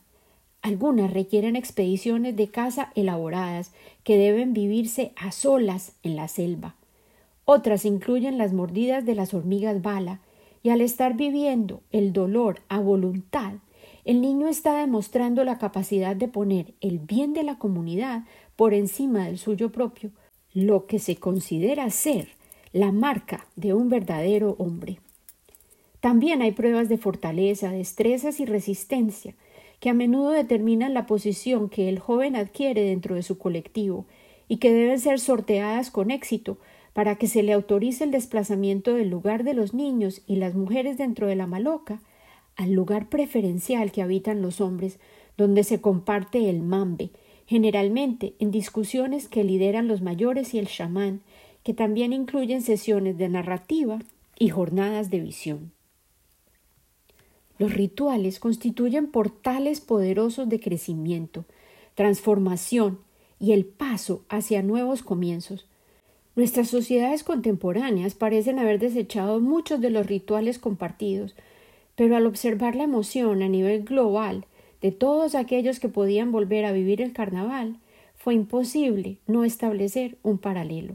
Algunas 0.62 1.12
requieren 1.12 1.54
expediciones 1.54 2.34
de 2.34 2.48
caza 2.48 2.90
elaboradas 2.94 3.72
que 4.04 4.16
deben 4.16 4.54
vivirse 4.54 5.12
a 5.16 5.30
solas 5.32 5.92
en 6.02 6.16
la 6.16 6.28
selva. 6.28 6.74
Otras 7.44 7.84
incluyen 7.84 8.38
las 8.38 8.52
mordidas 8.52 9.04
de 9.04 9.14
las 9.14 9.34
hormigas 9.34 9.82
bala 9.82 10.20
al 10.70 10.80
estar 10.80 11.16
viviendo 11.16 11.82
el 11.90 12.12
dolor 12.12 12.60
a 12.68 12.80
voluntad, 12.80 13.54
el 14.04 14.20
niño 14.20 14.48
está 14.48 14.80
demostrando 14.80 15.44
la 15.44 15.58
capacidad 15.58 16.16
de 16.16 16.28
poner 16.28 16.74
el 16.80 16.98
bien 16.98 17.34
de 17.34 17.42
la 17.42 17.58
comunidad 17.58 18.24
por 18.56 18.74
encima 18.74 19.26
del 19.26 19.38
suyo 19.38 19.70
propio, 19.70 20.10
lo 20.52 20.86
que 20.86 20.98
se 20.98 21.16
considera 21.16 21.90
ser 21.90 22.28
la 22.72 22.90
marca 22.90 23.46
de 23.56 23.74
un 23.74 23.88
verdadero 23.88 24.56
hombre. 24.58 24.98
También 26.00 26.42
hay 26.42 26.52
pruebas 26.52 26.88
de 26.88 26.98
fortaleza, 26.98 27.70
destrezas 27.70 28.40
y 28.40 28.46
resistencia, 28.46 29.34
que 29.80 29.90
a 29.90 29.94
menudo 29.94 30.30
determinan 30.30 30.94
la 30.94 31.06
posición 31.06 31.68
que 31.68 31.88
el 31.88 31.98
joven 31.98 32.36
adquiere 32.36 32.82
dentro 32.82 33.14
de 33.14 33.22
su 33.22 33.38
colectivo 33.38 34.06
y 34.48 34.56
que 34.56 34.72
deben 34.72 34.98
ser 34.98 35.20
sorteadas 35.20 35.90
con 35.90 36.10
éxito 36.10 36.58
para 36.98 37.14
que 37.14 37.28
se 37.28 37.44
le 37.44 37.52
autorice 37.52 38.02
el 38.02 38.10
desplazamiento 38.10 38.94
del 38.94 39.08
lugar 39.08 39.44
de 39.44 39.54
los 39.54 39.72
niños 39.72 40.22
y 40.26 40.34
las 40.34 40.56
mujeres 40.56 40.98
dentro 40.98 41.28
de 41.28 41.36
la 41.36 41.46
maloca 41.46 42.02
al 42.56 42.72
lugar 42.72 43.08
preferencial 43.08 43.92
que 43.92 44.02
habitan 44.02 44.42
los 44.42 44.60
hombres, 44.60 44.98
donde 45.36 45.62
se 45.62 45.80
comparte 45.80 46.50
el 46.50 46.60
mambe, 46.60 47.10
generalmente 47.46 48.34
en 48.40 48.50
discusiones 48.50 49.28
que 49.28 49.44
lideran 49.44 49.86
los 49.86 50.02
mayores 50.02 50.54
y 50.54 50.58
el 50.58 50.66
chamán, 50.66 51.20
que 51.62 51.72
también 51.72 52.12
incluyen 52.12 52.62
sesiones 52.62 53.16
de 53.16 53.28
narrativa 53.28 54.00
y 54.36 54.48
jornadas 54.48 55.08
de 55.08 55.20
visión. 55.20 55.70
Los 57.60 57.74
rituales 57.74 58.40
constituyen 58.40 59.06
portales 59.06 59.80
poderosos 59.80 60.48
de 60.48 60.58
crecimiento, 60.58 61.44
transformación 61.94 62.98
y 63.38 63.52
el 63.52 63.66
paso 63.66 64.24
hacia 64.28 64.62
nuevos 64.62 65.04
comienzos, 65.04 65.67
Nuestras 66.38 66.68
sociedades 66.68 67.24
contemporáneas 67.24 68.14
parecen 68.14 68.60
haber 68.60 68.78
desechado 68.78 69.40
muchos 69.40 69.80
de 69.80 69.90
los 69.90 70.06
rituales 70.06 70.60
compartidos, 70.60 71.34
pero 71.96 72.14
al 72.14 72.26
observar 72.26 72.76
la 72.76 72.84
emoción 72.84 73.42
a 73.42 73.48
nivel 73.48 73.82
global 73.82 74.46
de 74.80 74.92
todos 74.92 75.34
aquellos 75.34 75.80
que 75.80 75.88
podían 75.88 76.30
volver 76.30 76.64
a 76.64 76.70
vivir 76.70 77.02
el 77.02 77.12
carnaval, 77.12 77.78
fue 78.14 78.34
imposible 78.34 79.16
no 79.26 79.42
establecer 79.42 80.16
un 80.22 80.38
paralelo. 80.38 80.94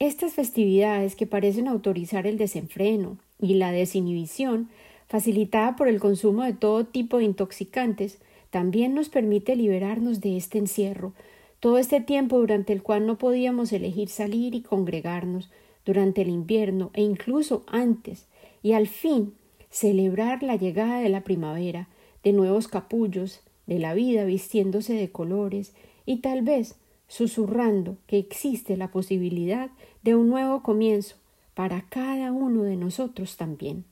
Estas 0.00 0.34
festividades 0.34 1.14
que 1.14 1.28
parecen 1.28 1.68
autorizar 1.68 2.26
el 2.26 2.36
desenfreno 2.36 3.16
y 3.40 3.54
la 3.54 3.70
desinhibición, 3.70 4.70
facilitada 5.06 5.76
por 5.76 5.86
el 5.86 6.00
consumo 6.00 6.42
de 6.42 6.54
todo 6.54 6.84
tipo 6.84 7.18
de 7.18 7.26
intoxicantes, 7.26 8.18
también 8.50 8.92
nos 8.92 9.08
permite 9.08 9.54
liberarnos 9.54 10.20
de 10.20 10.36
este 10.36 10.58
encierro, 10.58 11.12
todo 11.60 11.78
este 11.78 12.00
tiempo 12.00 12.38
durante 12.38 12.72
el 12.72 12.82
cual 12.82 13.06
no 13.06 13.18
podíamos 13.18 13.72
elegir 13.72 14.08
salir 14.08 14.54
y 14.54 14.62
congregarnos, 14.62 15.50
durante 15.84 16.20
el 16.20 16.28
invierno 16.28 16.90
e 16.92 17.02
incluso 17.02 17.64
antes, 17.66 18.26
y 18.62 18.72
al 18.72 18.86
fin 18.88 19.34
celebrar 19.70 20.42
la 20.42 20.56
llegada 20.56 21.00
de 21.00 21.08
la 21.08 21.24
primavera, 21.24 21.88
de 22.22 22.32
nuevos 22.32 22.68
capullos, 22.68 23.40
de 23.66 23.78
la 23.78 23.94
vida 23.94 24.24
vistiéndose 24.24 24.94
de 24.94 25.10
colores, 25.10 25.74
y 26.04 26.18
tal 26.18 26.42
vez 26.42 26.76
susurrando 27.06 27.96
que 28.06 28.18
existe 28.18 28.76
la 28.76 28.90
posibilidad 28.90 29.70
de 30.02 30.14
un 30.14 30.28
nuevo 30.28 30.62
comienzo 30.62 31.16
para 31.54 31.86
cada 31.88 32.32
uno 32.32 32.62
de 32.64 32.76
nosotros 32.76 33.36
también. 33.36 33.84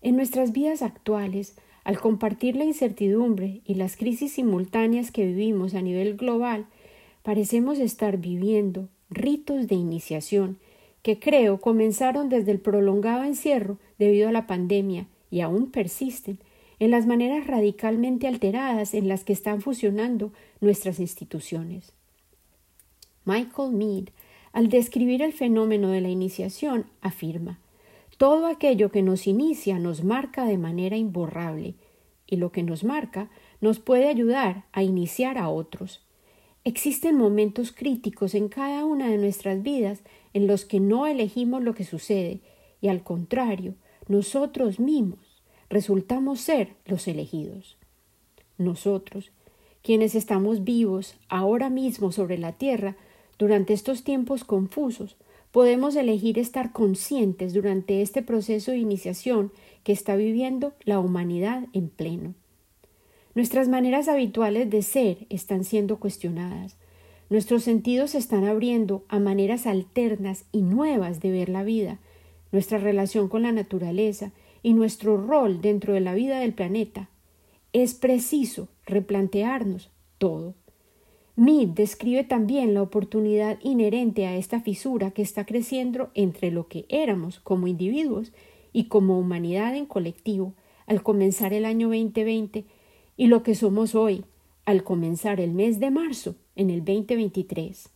En 0.00 0.16
nuestras 0.16 0.52
vidas 0.52 0.82
actuales 0.82 1.56
al 1.84 1.98
compartir 1.98 2.56
la 2.56 2.64
incertidumbre 2.64 3.60
y 3.66 3.74
las 3.74 3.96
crisis 3.96 4.34
simultáneas 4.34 5.10
que 5.10 5.26
vivimos 5.26 5.74
a 5.74 5.82
nivel 5.82 6.16
global, 6.16 6.66
parecemos 7.22 7.78
estar 7.78 8.18
viviendo 8.18 8.88
ritos 9.10 9.66
de 9.68 9.74
iniciación 9.74 10.58
que 11.02 11.18
creo 11.18 11.60
comenzaron 11.60 12.28
desde 12.28 12.52
el 12.52 12.60
prolongado 12.60 13.24
encierro 13.24 13.78
debido 13.98 14.28
a 14.28 14.32
la 14.32 14.46
pandemia 14.46 15.06
y 15.30 15.40
aún 15.40 15.70
persisten 15.70 16.38
en 16.78 16.90
las 16.90 17.06
maneras 17.06 17.46
radicalmente 17.46 18.26
alteradas 18.26 18.94
en 18.94 19.08
las 19.08 19.24
que 19.24 19.32
están 19.32 19.60
fusionando 19.60 20.32
nuestras 20.60 21.00
instituciones. 21.00 21.92
Michael 23.24 23.72
Mead, 23.72 24.04
al 24.52 24.68
describir 24.68 25.22
el 25.22 25.32
fenómeno 25.32 25.90
de 25.90 26.00
la 26.00 26.08
iniciación, 26.08 26.86
afirma 27.00 27.58
todo 28.22 28.46
aquello 28.46 28.92
que 28.92 29.02
nos 29.02 29.26
inicia 29.26 29.80
nos 29.80 30.04
marca 30.04 30.44
de 30.44 30.56
manera 30.56 30.96
imborrable, 30.96 31.74
y 32.24 32.36
lo 32.36 32.52
que 32.52 32.62
nos 32.62 32.84
marca 32.84 33.28
nos 33.60 33.80
puede 33.80 34.08
ayudar 34.08 34.64
a 34.70 34.84
iniciar 34.84 35.38
a 35.38 35.48
otros. 35.48 36.02
Existen 36.62 37.16
momentos 37.16 37.72
críticos 37.72 38.36
en 38.36 38.48
cada 38.48 38.84
una 38.84 39.08
de 39.08 39.18
nuestras 39.18 39.60
vidas 39.64 40.04
en 40.34 40.46
los 40.46 40.64
que 40.64 40.78
no 40.78 41.08
elegimos 41.08 41.64
lo 41.64 41.74
que 41.74 41.82
sucede, 41.82 42.38
y 42.80 42.86
al 42.86 43.02
contrario, 43.02 43.74
nosotros 44.06 44.78
mismos 44.78 45.42
resultamos 45.68 46.40
ser 46.40 46.74
los 46.84 47.08
elegidos. 47.08 47.76
Nosotros, 48.56 49.32
quienes 49.82 50.14
estamos 50.14 50.62
vivos 50.62 51.16
ahora 51.28 51.70
mismo 51.70 52.12
sobre 52.12 52.38
la 52.38 52.52
tierra, 52.52 52.94
durante 53.36 53.72
estos 53.72 54.04
tiempos 54.04 54.44
confusos, 54.44 55.16
podemos 55.52 55.94
elegir 55.96 56.38
estar 56.38 56.72
conscientes 56.72 57.52
durante 57.52 58.02
este 58.02 58.22
proceso 58.22 58.72
de 58.72 58.78
iniciación 58.78 59.52
que 59.84 59.92
está 59.92 60.16
viviendo 60.16 60.72
la 60.84 60.98
humanidad 60.98 61.64
en 61.74 61.88
pleno. 61.88 62.34
Nuestras 63.34 63.68
maneras 63.68 64.08
habituales 64.08 64.68
de 64.70 64.82
ser 64.82 65.26
están 65.30 65.64
siendo 65.64 65.98
cuestionadas. 66.00 66.76
Nuestros 67.30 67.62
sentidos 67.62 68.10
se 68.10 68.18
están 68.18 68.44
abriendo 68.44 69.04
a 69.08 69.18
maneras 69.18 69.66
alternas 69.66 70.44
y 70.52 70.62
nuevas 70.62 71.20
de 71.20 71.30
ver 71.30 71.48
la 71.48 71.62
vida, 71.62 71.98
nuestra 72.50 72.78
relación 72.78 73.28
con 73.28 73.42
la 73.42 73.52
naturaleza 73.52 74.32
y 74.62 74.74
nuestro 74.74 75.16
rol 75.16 75.60
dentro 75.60 75.94
de 75.94 76.00
la 76.00 76.14
vida 76.14 76.40
del 76.40 76.52
planeta. 76.52 77.08
Es 77.72 77.94
preciso 77.94 78.68
replantearnos 78.84 79.90
todo. 80.18 80.54
Mead 81.34 81.68
describe 81.68 82.24
también 82.24 82.74
la 82.74 82.82
oportunidad 82.82 83.58
inherente 83.62 84.26
a 84.26 84.36
esta 84.36 84.60
fisura 84.60 85.12
que 85.12 85.22
está 85.22 85.46
creciendo 85.46 86.10
entre 86.14 86.50
lo 86.50 86.68
que 86.68 86.84
éramos 86.88 87.40
como 87.40 87.66
individuos 87.66 88.32
y 88.72 88.84
como 88.84 89.18
humanidad 89.18 89.74
en 89.74 89.86
colectivo 89.86 90.52
al 90.86 91.02
comenzar 91.02 91.54
el 91.54 91.64
año 91.64 91.88
2020 91.88 92.66
y 93.16 93.26
lo 93.26 93.42
que 93.42 93.54
somos 93.54 93.94
hoy 93.94 94.24
al 94.64 94.84
comenzar 94.84 95.40
el 95.40 95.52
mes 95.52 95.80
de 95.80 95.90
marzo 95.90 96.36
en 96.54 96.70
el 96.70 96.84
2023. 96.84 97.88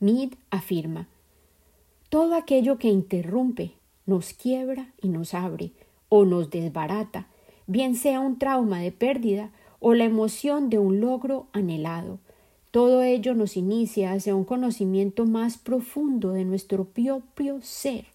Mead 0.00 0.30
afirma 0.50 1.08
todo 2.08 2.34
aquello 2.34 2.78
que 2.78 2.88
interrumpe, 2.88 3.72
nos 4.06 4.32
quiebra 4.32 4.94
y 5.02 5.08
nos 5.08 5.34
abre, 5.34 5.72
o 6.08 6.24
nos 6.24 6.48
desbarata, 6.48 7.28
bien 7.66 7.94
sea 7.94 8.20
un 8.20 8.38
trauma 8.38 8.80
de 8.80 8.92
pérdida 8.92 9.50
o 9.80 9.94
la 9.94 10.04
emoción 10.04 10.70
de 10.70 10.78
un 10.78 11.00
logro 11.00 11.46
anhelado. 11.52 12.18
Todo 12.70 13.02
ello 13.02 13.34
nos 13.34 13.56
inicia 13.56 14.12
hacia 14.12 14.34
un 14.34 14.44
conocimiento 14.44 15.24
más 15.24 15.56
profundo 15.56 16.32
de 16.32 16.44
nuestro 16.44 16.84
propio 16.84 17.60
ser, 17.62 18.06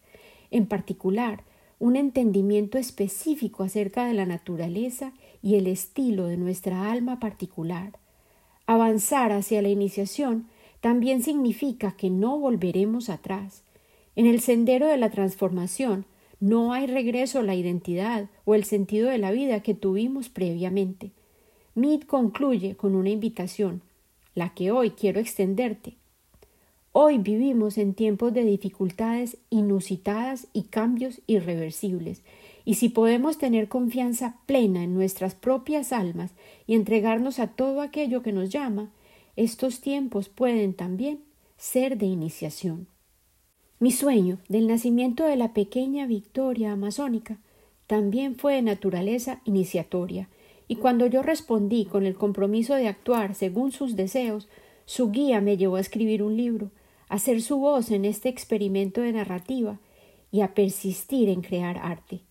en 0.52 0.67
particular, 0.67 1.43
un 1.80 1.95
entendimiento 1.95 2.78
específico 2.78 3.63
acerca 3.63 4.06
de 4.06 4.13
la 4.13 4.26
naturaleza 4.26 5.12
y 5.41 5.56
el 5.56 5.67
estilo 5.67 6.28
de 6.28 6.38
nuestra 6.38 6.91
alma 6.91 7.19
particular. 7.19 7.99
Avanzar 8.67 9.32
hacia 9.32 9.62
la 9.62 9.69
iniciación 9.69 10.47
también 10.80 11.23
significa 11.23 11.93
que 11.97 12.10
no 12.10 12.38
volveremos 12.39 13.10
atrás. 13.10 13.63
En 14.15 14.26
el 14.26 14.39
sendero 14.39 14.88
de 14.88 14.97
la 14.97 15.10
transformación 15.10 16.06
no 16.39 16.73
hay 16.73 16.88
regreso 16.88 17.39
a 17.39 17.43
la 17.43 17.56
identidad 17.56 18.30
o 18.45 18.54
el 18.54 18.63
sentido 18.63 19.10
de 19.10 19.17
la 19.17 19.32
vida 19.32 19.62
que 19.62 19.73
tuvimos 19.73 20.30
previamente. 20.30 21.12
Mead 21.76 22.02
concluye 22.02 22.76
con 22.76 22.94
una 22.94 23.10
invitación, 23.10 23.82
la 24.36 24.54
que 24.54 24.70
hoy 24.70 24.92
quiero 24.92 25.20
extenderte. 25.20 25.96
Hoy 26.92 27.18
vivimos 27.18 27.80
en 27.80 27.96
tiempos 27.96 28.32
de 28.32 28.44
dificultades 28.44 29.38
inusitadas 29.50 30.46
y 30.54 30.64
cambios 30.64 31.22
irreversibles, 31.26 32.22
y 32.64 32.76
si 32.76 32.90
podemos 32.90 33.40
tener 33.40 33.70
confianza 33.70 34.36
plena 34.46 34.84
en 34.84 34.94
nuestras 34.94 35.34
propias 35.34 35.92
almas 35.92 36.32
y 36.68 36.76
entregarnos 36.76 37.40
a 37.40 37.48
todo 37.48 37.82
aquello 37.82 38.22
que 38.22 38.34
nos 38.34 38.52
llama, 38.52 38.92
estos 39.36 39.82
tiempos 39.82 40.30
pueden 40.30 40.76
también 40.76 41.22
ser 41.58 41.98
de 41.98 42.06
iniciación. 42.06 42.86
Mi 43.80 43.92
sueño 43.92 44.38
del 44.48 44.68
nacimiento 44.68 45.26
de 45.26 45.38
la 45.38 45.54
pequeña 45.54 46.06
Victoria 46.06 46.72
amazónica 46.72 47.40
también 47.88 48.36
fue 48.36 48.54
de 48.54 48.62
naturaleza 48.62 49.42
iniciatoria, 49.44 50.30
y 50.74 50.76
cuando 50.76 51.06
yo 51.06 51.22
respondí 51.22 51.86
con 51.86 52.08
el 52.08 52.16
compromiso 52.16 52.74
de 52.74 52.88
actuar 52.88 53.36
según 53.36 53.72
sus 53.72 53.96
deseos, 53.96 54.50
su 54.86 55.12
guía 55.12 55.40
me 55.40 55.56
llevó 55.56 55.76
a 55.76 55.80
escribir 55.80 56.24
un 56.24 56.36
libro, 56.36 56.72
a 57.10 57.20
ser 57.20 57.44
su 57.44 57.60
voz 57.60 57.92
en 57.92 58.06
este 58.06 58.28
experimento 58.28 59.00
de 59.02 59.14
narrativa 59.14 59.80
y 60.32 60.42
a 60.42 60.56
persistir 60.56 61.30
en 61.30 61.42
crear 61.42 61.78
arte. 61.78 62.22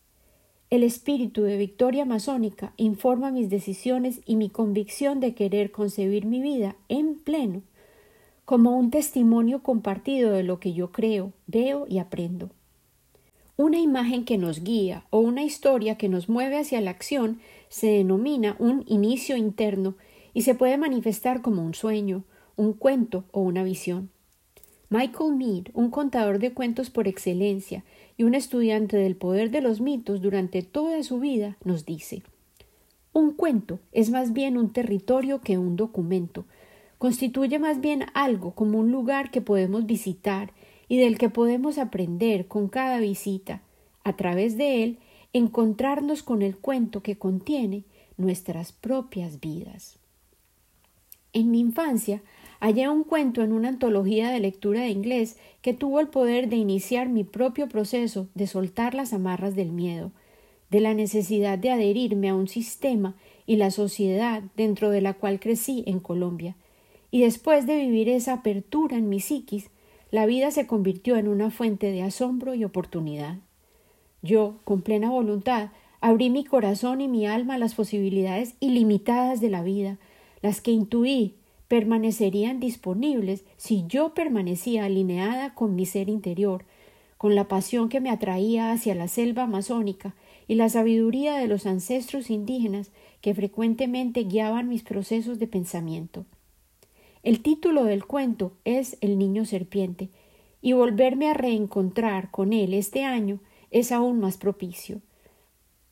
El 0.71 0.83
espíritu 0.83 1.43
de 1.43 1.57
victoria 1.57 2.05
masónica 2.05 2.73
informa 2.77 3.31
mis 3.31 3.49
decisiones 3.49 4.21
y 4.27 4.35
mi 4.35 4.49
convicción 4.49 5.21
de 5.21 5.37
querer 5.37 5.71
concebir 5.71 6.27
mi 6.27 6.41
vida 6.43 6.75
en 6.89 7.21
pleno, 7.21 7.63
como 8.45 8.77
un 8.77 8.91
testimonio 8.91 9.63
compartido 9.63 10.33
de 10.33 10.43
lo 10.43 10.59
que 10.59 10.73
yo 10.73 10.91
creo, 10.91 11.33
veo 11.47 11.87
y 11.89 11.99
aprendo. 11.99 12.51
Una 13.57 13.79
imagen 13.79 14.25
que 14.25 14.37
nos 14.37 14.65
guía 14.65 15.05
o 15.11 15.21
una 15.21 15.45
historia 15.45 15.97
que 15.97 16.09
nos 16.09 16.29
mueve 16.29 16.59
hacia 16.59 16.81
la 16.81 16.91
acción 16.91 17.39
se 17.73 17.87
denomina 17.87 18.55
un 18.59 18.85
inicio 18.87 19.35
interno 19.35 19.95
y 20.35 20.43
se 20.43 20.55
puede 20.55 20.77
manifestar 20.77 21.41
como 21.41 21.65
un 21.65 21.73
sueño, 21.73 22.23
un 22.55 22.75
cuento 22.75 23.25
o 23.33 23.41
una 23.41 23.65
visión. 23.65 24.11
Michael 24.91 25.37
Mead, 25.37 25.69
un 25.73 25.89
contador 25.89 26.39
de 26.39 26.53
cuentos 26.53 26.91
por 26.91 27.09
excelencia 27.09 27.83
y 28.19 28.25
un 28.25 28.35
estudiante 28.35 28.99
del 28.99 29.17
poder 29.17 29.51
de 29.51 29.63
los 29.63 29.81
mitos 29.81 30.21
durante 30.21 30.61
toda 30.61 31.03
su 31.03 31.19
vida, 31.19 31.57
nos 31.65 31.87
dice 31.87 32.23
Un 33.15 33.33
cuento 33.33 33.79
es 33.93 34.11
más 34.11 34.35
bien 34.35 34.59
un 34.59 34.75
territorio 34.75 35.41
que 35.41 35.57
un 35.57 35.77
documento, 35.77 36.45
constituye 36.99 37.59
más 37.59 37.81
bien 37.81 38.05
algo 38.13 38.51
como 38.51 38.81
un 38.81 38.93
lugar 38.93 39.31
que 39.31 39.41
podemos 39.41 39.87
visitar 39.87 40.53
y 40.89 40.99
del 40.99 41.17
que 41.17 41.31
podemos 41.31 41.79
aprender 41.79 42.49
con 42.49 42.69
cada 42.69 42.99
visita, 42.99 43.63
a 44.05 44.15
través 44.15 44.59
de 44.59 44.85
él, 44.85 44.99
encontrarnos 45.33 46.23
con 46.23 46.43
el 46.43 46.57
cuento 46.57 47.03
que 47.03 47.17
contiene 47.17 47.85
nuestras 48.17 48.73
propias 48.73 49.41
vidas. 49.41 49.99
En 51.33 51.51
mi 51.51 51.61
infancia 51.61 52.23
hallé 52.61 52.89
un 52.89 53.05
cuento 53.05 53.43
en 53.43 53.53
una 53.53 53.69
antología 53.69 54.31
de 54.31 54.41
lectura 54.41 54.83
de 54.83 54.91
inglés 54.91 55.37
que 55.63 55.73
tuvo 55.73 56.01
el 56.01 56.09
poder 56.09 56.49
de 56.49 56.57
iniciar 56.57 57.09
mi 57.09 57.25
propio 57.25 57.69
proceso 57.69 58.29
de 58.35 58.47
soltar 58.47 58.95
las 58.95 59.13
amarras 59.13 59.57
del 59.57 59.73
miedo, 59.73 60.13
de 60.71 60.81
la 60.81 60.95
necesidad 60.95 61.59
de 61.59 61.71
adherirme 61.71 62.29
a 62.29 62.35
un 62.35 62.49
sistema 62.49 63.15
y 63.47 63.57
la 63.57 63.71
sociedad 63.71 64.43
dentro 64.57 64.91
de 64.91 65.01
la 65.01 65.15
cual 65.15 65.41
crecí 65.41 65.83
en 65.87 66.01
Colombia, 66.01 66.57
y 67.11 67.23
después 67.23 67.67
de 67.67 67.77
vivir 67.77 68.09
esa 68.09 68.35
apertura 68.35 68.97
en 68.97 69.09
mi 69.09 69.21
psiquis, 69.21 69.71
la 70.11 70.27
vida 70.27 70.51
se 70.51 70.67
convirtió 70.67 71.17
en 71.17 71.29
una 71.29 71.51
fuente 71.51 71.91
de 71.91 72.03
asombro 72.03 72.55
y 72.55 72.65
oportunidad. 72.65 73.39
Yo, 74.23 74.55
con 74.65 74.83
plena 74.83 75.11
voluntad, 75.11 75.71
abrí 76.01 76.31
mi 76.31 76.45
corazón 76.45 77.01
y 77.01 77.09
mi 77.09 77.27
alma 77.27 77.55
a 77.55 77.59
las 77.59 77.75
posibilidades 77.75 78.55
ilimitadas 78.61 79.41
de 79.41 79.51
la 79.51 79.63
vida, 79.63 79.99
las 80.41 80.61
que 80.61 80.71
intuí 80.71 81.35
permanecerían 81.69 82.61
disponibles 82.61 83.45
si 83.57 83.85
yo 83.87 84.15
permanecía 84.15 84.85
alineada 84.85 85.55
con 85.55 85.75
mi 85.75 85.87
ser 85.87 86.09
interior, 86.09 86.65
con 87.17 87.35
la 87.35 87.49
pasión 87.49 87.89
que 87.89 88.01
me 88.01 88.11
atraía 88.11 88.73
hacia 88.73 88.95
la 88.95 89.09
selva 89.09 89.45
amazónica 89.45 90.15
y 90.49 90.57
la 90.57 90.69
sabiduría 90.69 91.37
de 91.37 91.47
los 91.47 91.67
ancestros 91.67 92.31
indígenas 92.31 92.91
que 93.21 93.35
frecuentemente 93.35 94.25
guiaban 94.25 94.69
mis 94.69 94.83
procesos 94.83 95.39
de 95.39 95.47
pensamiento. 95.47 96.27
El 97.23 97.41
título 97.41 97.85
del 97.85 98.05
cuento 98.05 98.53
es 98.65 98.99
El 99.01 99.19
niño 99.19 99.45
serpiente, 99.45 100.11
y 100.61 100.75
volverme 100.75 101.29
a 101.29 101.35
reencontrar 101.35 102.31
con 102.31 102.53
él 102.53 102.75
este 102.75 103.05
año 103.05 103.41
es 103.73 103.91
aún 103.91 104.21
más 104.21 104.37
propicio. 104.37 105.01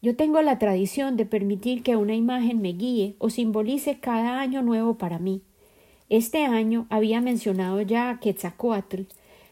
Yo 0.03 0.14
tengo 0.14 0.40
la 0.40 0.59
tradición 0.59 1.16
de 1.16 1.27
permitir 1.27 1.83
que 1.83 1.97
una 1.97 2.14
imagen 2.14 2.62
me 2.62 2.73
guíe 2.73 3.16
o 3.19 3.29
simbolice 3.29 3.99
cada 3.99 4.40
año 4.40 4.62
nuevo 4.62 4.95
para 4.97 5.19
mí. 5.19 5.43
Este 6.09 6.45
año 6.45 6.87
había 6.88 7.21
mencionado 7.21 7.81
ya 7.83 8.11
a 8.11 8.21
Quetzalcoatl, 8.21 9.03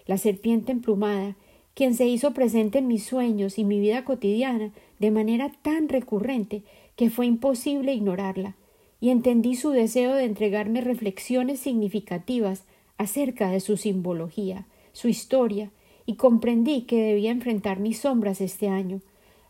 la 0.06 0.16
serpiente 0.16 0.72
emplumada, 0.72 1.36
quien 1.74 1.94
se 1.94 2.06
hizo 2.06 2.32
presente 2.32 2.78
en 2.78 2.88
mis 2.88 3.04
sueños 3.04 3.58
y 3.58 3.64
mi 3.64 3.78
vida 3.78 4.04
cotidiana 4.04 4.72
de 4.98 5.10
manera 5.10 5.52
tan 5.62 5.88
recurrente 5.88 6.62
que 6.96 7.10
fue 7.10 7.26
imposible 7.26 7.92
ignorarla, 7.92 8.56
y 9.00 9.10
entendí 9.10 9.54
su 9.54 9.70
deseo 9.70 10.14
de 10.14 10.24
entregarme 10.24 10.80
reflexiones 10.80 11.60
significativas 11.60 12.64
acerca 12.96 13.50
de 13.50 13.60
su 13.60 13.76
simbología, 13.76 14.66
su 14.92 15.08
historia, 15.08 15.70
y 16.08 16.14
comprendí 16.14 16.84
que 16.84 17.02
debía 17.02 17.30
enfrentar 17.30 17.80
mis 17.80 17.98
sombras 17.98 18.40
este 18.40 18.70
año, 18.70 19.02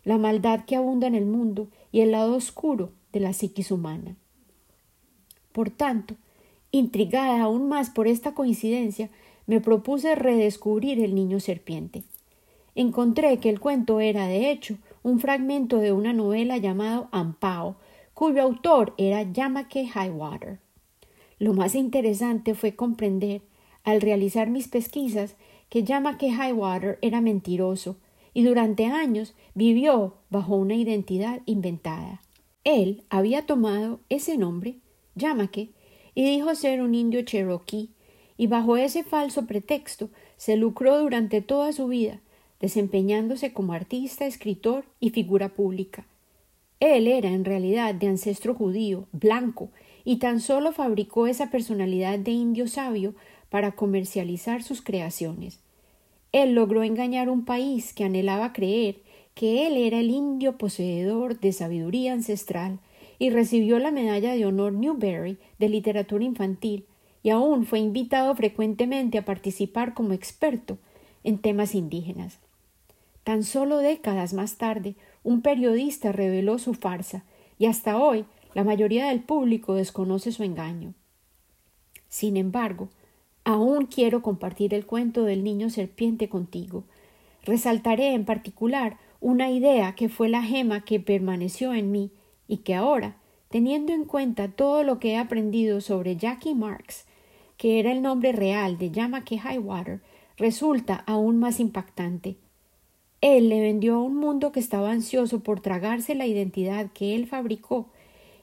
la 0.02 0.18
maldad 0.18 0.64
que 0.64 0.74
abunda 0.74 1.06
en 1.06 1.14
el 1.14 1.24
mundo 1.24 1.68
y 1.92 2.00
el 2.00 2.10
lado 2.10 2.34
oscuro 2.34 2.90
de 3.12 3.20
la 3.20 3.32
psiquis 3.32 3.70
humana. 3.70 4.16
Por 5.52 5.70
tanto, 5.70 6.16
intrigada 6.72 7.40
aún 7.40 7.68
más 7.68 7.90
por 7.90 8.08
esta 8.08 8.34
coincidencia, 8.34 9.08
me 9.46 9.60
propuse 9.60 10.16
redescubrir 10.16 10.98
el 10.98 11.14
niño 11.14 11.38
serpiente. 11.38 12.02
Encontré 12.74 13.38
que 13.38 13.50
el 13.50 13.60
cuento 13.60 14.00
era, 14.00 14.26
de 14.26 14.50
hecho, 14.50 14.78
un 15.04 15.20
fragmento 15.20 15.78
de 15.78 15.92
una 15.92 16.12
novela 16.12 16.56
llamado 16.56 17.08
Ampao, 17.12 17.76
cuyo 18.14 18.42
autor 18.42 18.94
era 18.98 19.22
Yamake 19.22 19.88
Highwater. 19.94 20.58
Lo 21.38 21.54
más 21.54 21.76
interesante 21.76 22.56
fue 22.56 22.74
comprender, 22.74 23.42
al 23.84 24.00
realizar 24.00 24.50
mis 24.50 24.66
pesquisas, 24.66 25.36
que 25.68 25.84
Yamake 25.84 26.28
Highwater 26.28 26.98
era 27.02 27.20
mentiroso 27.20 27.96
y 28.34 28.44
durante 28.44 28.86
años 28.86 29.34
vivió 29.54 30.14
bajo 30.30 30.56
una 30.56 30.74
identidad 30.74 31.40
inventada. 31.46 32.22
Él 32.64 33.02
había 33.10 33.46
tomado 33.46 34.00
ese 34.08 34.36
nombre, 34.36 34.76
Yamake, 35.14 35.70
y 36.14 36.24
dijo 36.24 36.54
ser 36.54 36.82
un 36.82 36.94
indio 36.94 37.22
cherokee, 37.22 37.90
y 38.36 38.46
bajo 38.46 38.76
ese 38.76 39.02
falso 39.04 39.46
pretexto 39.46 40.10
se 40.36 40.56
lucró 40.56 40.98
durante 40.98 41.40
toda 41.40 41.72
su 41.72 41.88
vida, 41.88 42.20
desempeñándose 42.60 43.52
como 43.52 43.72
artista, 43.72 44.26
escritor 44.26 44.84
y 45.00 45.10
figura 45.10 45.48
pública. 45.48 46.06
Él 46.80 47.08
era 47.08 47.30
en 47.30 47.44
realidad 47.44 47.94
de 47.94 48.06
ancestro 48.08 48.54
judío, 48.54 49.06
blanco, 49.12 49.70
y 50.04 50.16
tan 50.16 50.40
solo 50.40 50.72
fabricó 50.72 51.26
esa 51.26 51.50
personalidad 51.50 52.18
de 52.18 52.30
indio 52.30 52.68
sabio 52.68 53.14
para 53.50 53.72
comercializar 53.72 54.62
sus 54.62 54.82
creaciones. 54.82 55.60
Él 56.32 56.54
logró 56.54 56.82
engañar 56.82 57.30
un 57.30 57.44
país 57.44 57.92
que 57.94 58.04
anhelaba 58.04 58.52
creer 58.52 58.96
que 59.34 59.66
él 59.66 59.76
era 59.76 60.00
el 60.00 60.10
indio 60.10 60.58
poseedor 60.58 61.38
de 61.40 61.52
sabiduría 61.52 62.12
ancestral 62.12 62.80
y 63.18 63.30
recibió 63.30 63.78
la 63.78 63.90
medalla 63.90 64.34
de 64.34 64.46
honor 64.46 64.72
Newbery 64.72 65.38
de 65.58 65.68
literatura 65.68 66.24
infantil 66.24 66.86
y 67.22 67.30
aún 67.30 67.66
fue 67.66 67.78
invitado 67.78 68.34
frecuentemente 68.34 69.18
a 69.18 69.24
participar 69.24 69.94
como 69.94 70.12
experto 70.12 70.78
en 71.24 71.38
temas 71.38 71.74
indígenas. 71.74 72.38
Tan 73.24 73.44
solo 73.44 73.78
décadas 73.78 74.32
más 74.32 74.56
tarde, 74.56 74.94
un 75.22 75.42
periodista 75.42 76.12
reveló 76.12 76.58
su 76.58 76.74
farsa, 76.74 77.24
y 77.58 77.66
hasta 77.66 77.98
hoy 77.98 78.24
la 78.54 78.64
mayoría 78.64 79.08
del 79.08 79.20
público 79.20 79.74
desconoce 79.74 80.32
su 80.32 80.44
engaño. 80.44 80.94
Sin 82.08 82.36
embargo, 82.36 82.88
aún 83.48 83.86
quiero 83.86 84.20
compartir 84.20 84.74
el 84.74 84.84
cuento 84.84 85.24
del 85.24 85.42
niño 85.42 85.70
serpiente 85.70 86.28
contigo. 86.28 86.84
Resaltaré 87.42 88.12
en 88.12 88.26
particular 88.26 88.98
una 89.22 89.50
idea 89.50 89.94
que 89.94 90.10
fue 90.10 90.28
la 90.28 90.42
gema 90.42 90.84
que 90.84 91.00
permaneció 91.00 91.72
en 91.72 91.90
mí 91.90 92.10
y 92.46 92.58
que 92.58 92.74
ahora, 92.74 93.16
teniendo 93.48 93.94
en 93.94 94.04
cuenta 94.04 94.48
todo 94.48 94.82
lo 94.82 94.98
que 94.98 95.12
he 95.12 95.16
aprendido 95.16 95.80
sobre 95.80 96.16
Jackie 96.16 96.54
Marks, 96.54 97.06
que 97.56 97.80
era 97.80 97.90
el 97.90 98.02
nombre 98.02 98.32
real 98.32 98.76
de 98.76 98.90
Yamake 98.90 99.36
Highwater, 99.36 100.02
resulta 100.36 101.02
aún 101.06 101.38
más 101.38 101.58
impactante. 101.58 102.36
Él 103.22 103.48
le 103.48 103.62
vendió 103.62 103.94
a 103.94 104.02
un 104.02 104.16
mundo 104.16 104.52
que 104.52 104.60
estaba 104.60 104.90
ansioso 104.90 105.40
por 105.40 105.60
tragarse 105.60 106.14
la 106.14 106.26
identidad 106.26 106.92
que 106.92 107.16
él 107.16 107.26
fabricó, 107.26 107.88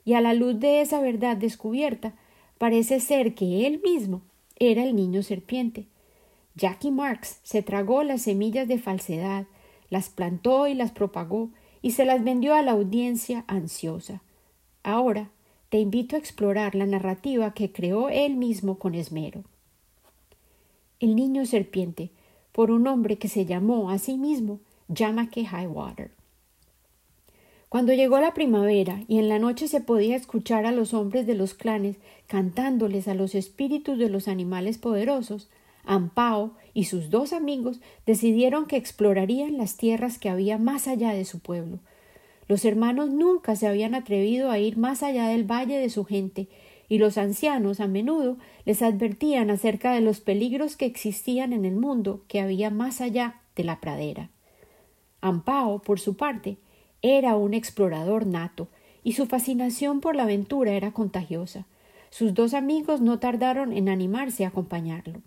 y 0.04 0.14
a 0.14 0.22
la 0.22 0.34
luz 0.34 0.60
de 0.60 0.82
esa 0.82 1.00
verdad 1.00 1.38
descubierta, 1.38 2.16
parece 2.58 3.00
ser 3.00 3.36
que 3.36 3.68
él 3.68 3.82
mismo 3.84 4.24
era 4.58 4.84
el 4.84 4.96
niño 4.96 5.24
serpiente. 5.24 5.88
Jackie 6.56 6.92
Marx 6.92 7.40
se 7.44 7.62
tragó 7.62 8.04
las 8.04 8.22
semillas 8.22 8.68
de 8.68 8.80
falsedad, 8.80 9.46
las 9.90 10.10
plantó 10.10 10.68
y 10.68 10.74
las 10.74 10.92
propagó, 10.92 11.50
y 11.82 11.92
se 11.92 12.06
las 12.06 12.24
vendió 12.24 12.56
a 12.56 12.62
la 12.62 12.72
audiencia 12.72 13.44
ansiosa. 13.48 14.22
Ahora 14.82 15.30
te 15.70 15.80
invito 15.80 16.16
a 16.16 16.20
explorar 16.20 16.74
la 16.74 16.86
narrativa 16.86 17.54
que 17.54 17.72
creó 17.72 18.10
él 18.10 18.38
mismo 18.38 18.80
con 18.80 18.96
esmero. 18.96 19.44
El 21.00 21.16
niño 21.16 21.46
serpiente 21.46 22.12
por 22.52 22.72
un 22.72 22.88
hombre 22.88 23.18
que 23.18 23.28
se 23.28 23.46
llamó 23.46 23.92
a 23.92 24.00
sí 24.00 24.18
mismo 24.18 24.62
Yamake 24.88 25.42
Highwater. 25.42 26.15
Cuando 27.70 27.94
llegó 27.94 28.20
la 28.20 28.34
primavera 28.34 29.04
y 29.08 29.18
en 29.18 29.28
la 29.28 29.40
noche 29.40 29.68
se 29.68 29.82
podía 29.82 30.16
escuchar 30.16 30.66
a 30.66 30.72
los 30.72 30.94
hombres 30.94 31.26
de 31.26 31.36
los 31.36 31.54
clanes 31.54 31.98
cantándoles 32.28 33.08
a 33.08 33.16
los 33.16 33.36
espíritus 33.36 33.98
de 33.98 34.10
los 34.10 34.28
animales 34.28 34.78
poderosos, 34.78 35.50
Ampao 35.84 36.54
y 36.74 36.86
sus 36.86 37.10
dos 37.10 37.34
amigos 37.34 37.80
decidieron 38.06 38.66
que 38.66 38.78
explorarían 38.78 39.58
las 39.58 39.78
tierras 39.78 40.18
que 40.18 40.30
había 40.30 40.58
más 40.58 40.88
allá 40.88 41.12
de 41.12 41.26
su 41.26 41.40
pueblo. 41.40 41.80
Los 42.48 42.66
hermanos 42.66 43.10
nunca 43.10 43.56
se 43.56 43.68
habían 43.68 43.96
atrevido 43.96 44.52
a 44.52 44.60
ir 44.60 44.78
más 44.78 45.04
allá 45.04 45.28
del 45.28 45.44
valle 45.44 45.78
de 45.78 45.90
su 45.90 46.06
gente 46.06 46.48
y 46.88 47.00
los 47.00 47.18
ancianos 47.18 47.80
a 47.80 47.88
menudo 47.88 48.38
les 48.66 48.82
advertían 48.82 49.50
acerca 49.50 49.94
de 49.94 50.02
los 50.02 50.22
peligros 50.22 50.76
que 50.76 50.86
existían 50.86 51.54
en 51.54 51.66
el 51.66 51.76
mundo 51.76 52.24
que 52.28 52.40
había 52.40 52.70
más 52.70 53.02
allá 53.02 53.42
de 53.56 53.64
la 53.64 53.80
pradera. 53.80 54.30
Ampao, 55.22 55.82
por 55.82 56.00
su 56.00 56.16
parte, 56.16 56.58
era 57.06 57.36
un 57.36 57.54
explorador 57.54 58.26
nato, 58.26 58.68
y 59.04 59.14
su 59.14 59.28
fascinación 59.28 60.02
por 60.02 60.16
la 60.16 60.24
aventura 60.24 60.72
era 60.72 60.92
contagiosa. 60.92 61.68
Sus 62.10 62.34
dos 62.34 62.56
amigos 62.56 63.00
no 63.00 63.20
tardaron 63.20 63.74
en 63.74 63.90
animarse 63.90 64.44
a 64.44 64.48
acompañarlo. 64.48 65.22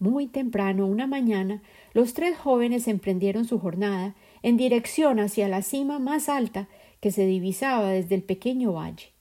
Muy 0.00 0.26
temprano, 0.26 0.88
una 0.88 1.06
mañana, 1.06 1.62
los 1.92 2.14
tres 2.14 2.36
jóvenes 2.36 2.88
emprendieron 2.88 3.44
su 3.44 3.60
jornada 3.60 4.16
en 4.42 4.56
dirección 4.56 5.20
hacia 5.20 5.46
la 5.46 5.62
cima 5.62 6.00
más 6.00 6.28
alta 6.28 6.66
que 6.98 7.12
se 7.12 7.26
divisaba 7.26 7.90
desde 7.90 8.16
el 8.16 8.24
pequeño 8.24 8.72
valle. 8.72 9.12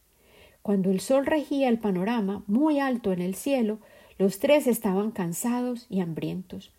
Cuando 0.63 0.89
el 0.89 1.00
sol 1.00 1.28
regía 1.28 1.69
el 1.69 1.78
panorama 1.78 2.43
muy 2.47 2.80
alto 2.80 3.13
en 3.13 3.21
el 3.21 3.36
cielo, 3.36 3.78
los 4.17 4.39
tres 4.39 4.65
estaban 4.65 5.12
cansados 5.12 5.86
y 5.91 6.00
hambrientos. 6.00 6.71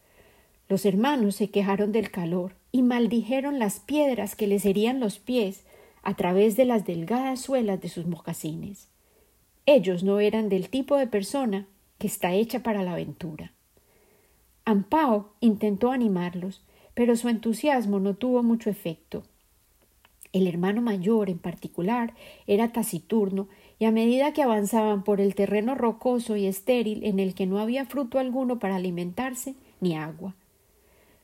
Los 0.68 0.84
hermanos 0.84 1.36
se 1.36 1.50
quejaron 1.50 1.92
del 1.92 2.10
calor 2.10 2.56
y 2.72 2.82
maldijeron 2.82 3.58
las 3.58 3.78
piedras 3.78 4.34
que 4.34 4.46
les 4.46 4.64
herían 4.64 4.98
los 4.98 5.18
pies 5.18 5.64
a 6.02 6.14
través 6.14 6.56
de 6.56 6.64
las 6.64 6.84
delgadas 6.84 7.40
suelas 7.40 7.80
de 7.80 7.88
sus 7.88 8.06
mocasines. 8.06 8.88
Ellos 9.66 10.02
no 10.02 10.18
eran 10.18 10.48
del 10.48 10.68
tipo 10.70 10.96
de 10.96 11.06
persona 11.06 11.66
que 11.98 12.08
está 12.08 12.32
hecha 12.32 12.62
para 12.62 12.82
la 12.82 12.94
aventura. 12.94 13.52
Ampao 14.64 15.34
intentó 15.40 15.92
animarlos, 15.92 16.62
pero 16.94 17.14
su 17.16 17.28
entusiasmo 17.28 18.00
no 18.00 18.14
tuvo 18.14 18.42
mucho 18.42 18.70
efecto. 18.70 19.22
El 20.32 20.46
hermano 20.46 20.80
mayor, 20.80 21.28
en 21.28 21.38
particular, 21.38 22.14
era 22.46 22.72
taciturno, 22.72 23.48
y 23.78 23.84
a 23.84 23.90
medida 23.90 24.32
que 24.32 24.42
avanzaban 24.42 25.04
por 25.04 25.20
el 25.20 25.34
terreno 25.34 25.74
rocoso 25.74 26.36
y 26.36 26.46
estéril 26.46 27.04
en 27.04 27.20
el 27.20 27.34
que 27.34 27.46
no 27.46 27.58
había 27.58 27.84
fruto 27.84 28.18
alguno 28.18 28.58
para 28.58 28.76
alimentarse 28.76 29.54
ni 29.80 29.96
agua. 29.96 30.34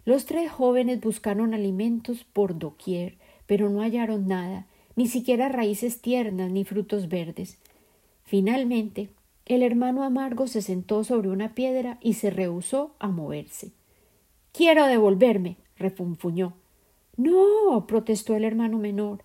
Los 0.08 0.24
tres 0.24 0.50
jóvenes 0.50 1.02
buscaron 1.02 1.52
alimentos 1.52 2.24
por 2.24 2.58
doquier, 2.58 3.18
pero 3.46 3.68
no 3.68 3.82
hallaron 3.82 4.26
nada, 4.26 4.64
ni 4.96 5.06
siquiera 5.06 5.50
raíces 5.50 6.00
tiernas 6.00 6.50
ni 6.50 6.64
frutos 6.64 7.10
verdes. 7.10 7.58
Finalmente, 8.24 9.10
el 9.44 9.62
hermano 9.62 10.04
amargo 10.04 10.46
se 10.46 10.62
sentó 10.62 11.04
sobre 11.04 11.28
una 11.28 11.54
piedra 11.54 11.98
y 12.00 12.14
se 12.14 12.30
rehusó 12.30 12.94
a 12.98 13.08
moverse. 13.08 13.72
Quiero 14.52 14.86
devolverme, 14.86 15.58
refunfuñó. 15.76 16.54
No, 17.18 17.84
protestó 17.86 18.34
el 18.34 18.44
hermano 18.44 18.78
menor. 18.78 19.22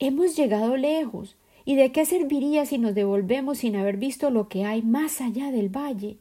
Hemos 0.00 0.36
llegado 0.36 0.76
lejos. 0.76 1.36
¿Y 1.64 1.76
de 1.76 1.92
qué 1.92 2.04
serviría 2.04 2.66
si 2.66 2.76
nos 2.76 2.94
devolvemos 2.94 3.56
sin 3.56 3.74
haber 3.74 3.96
visto 3.96 4.28
lo 4.28 4.50
que 4.50 4.66
hay 4.66 4.82
más 4.82 5.22
allá 5.22 5.50
del 5.50 5.70
valle? 5.74 6.18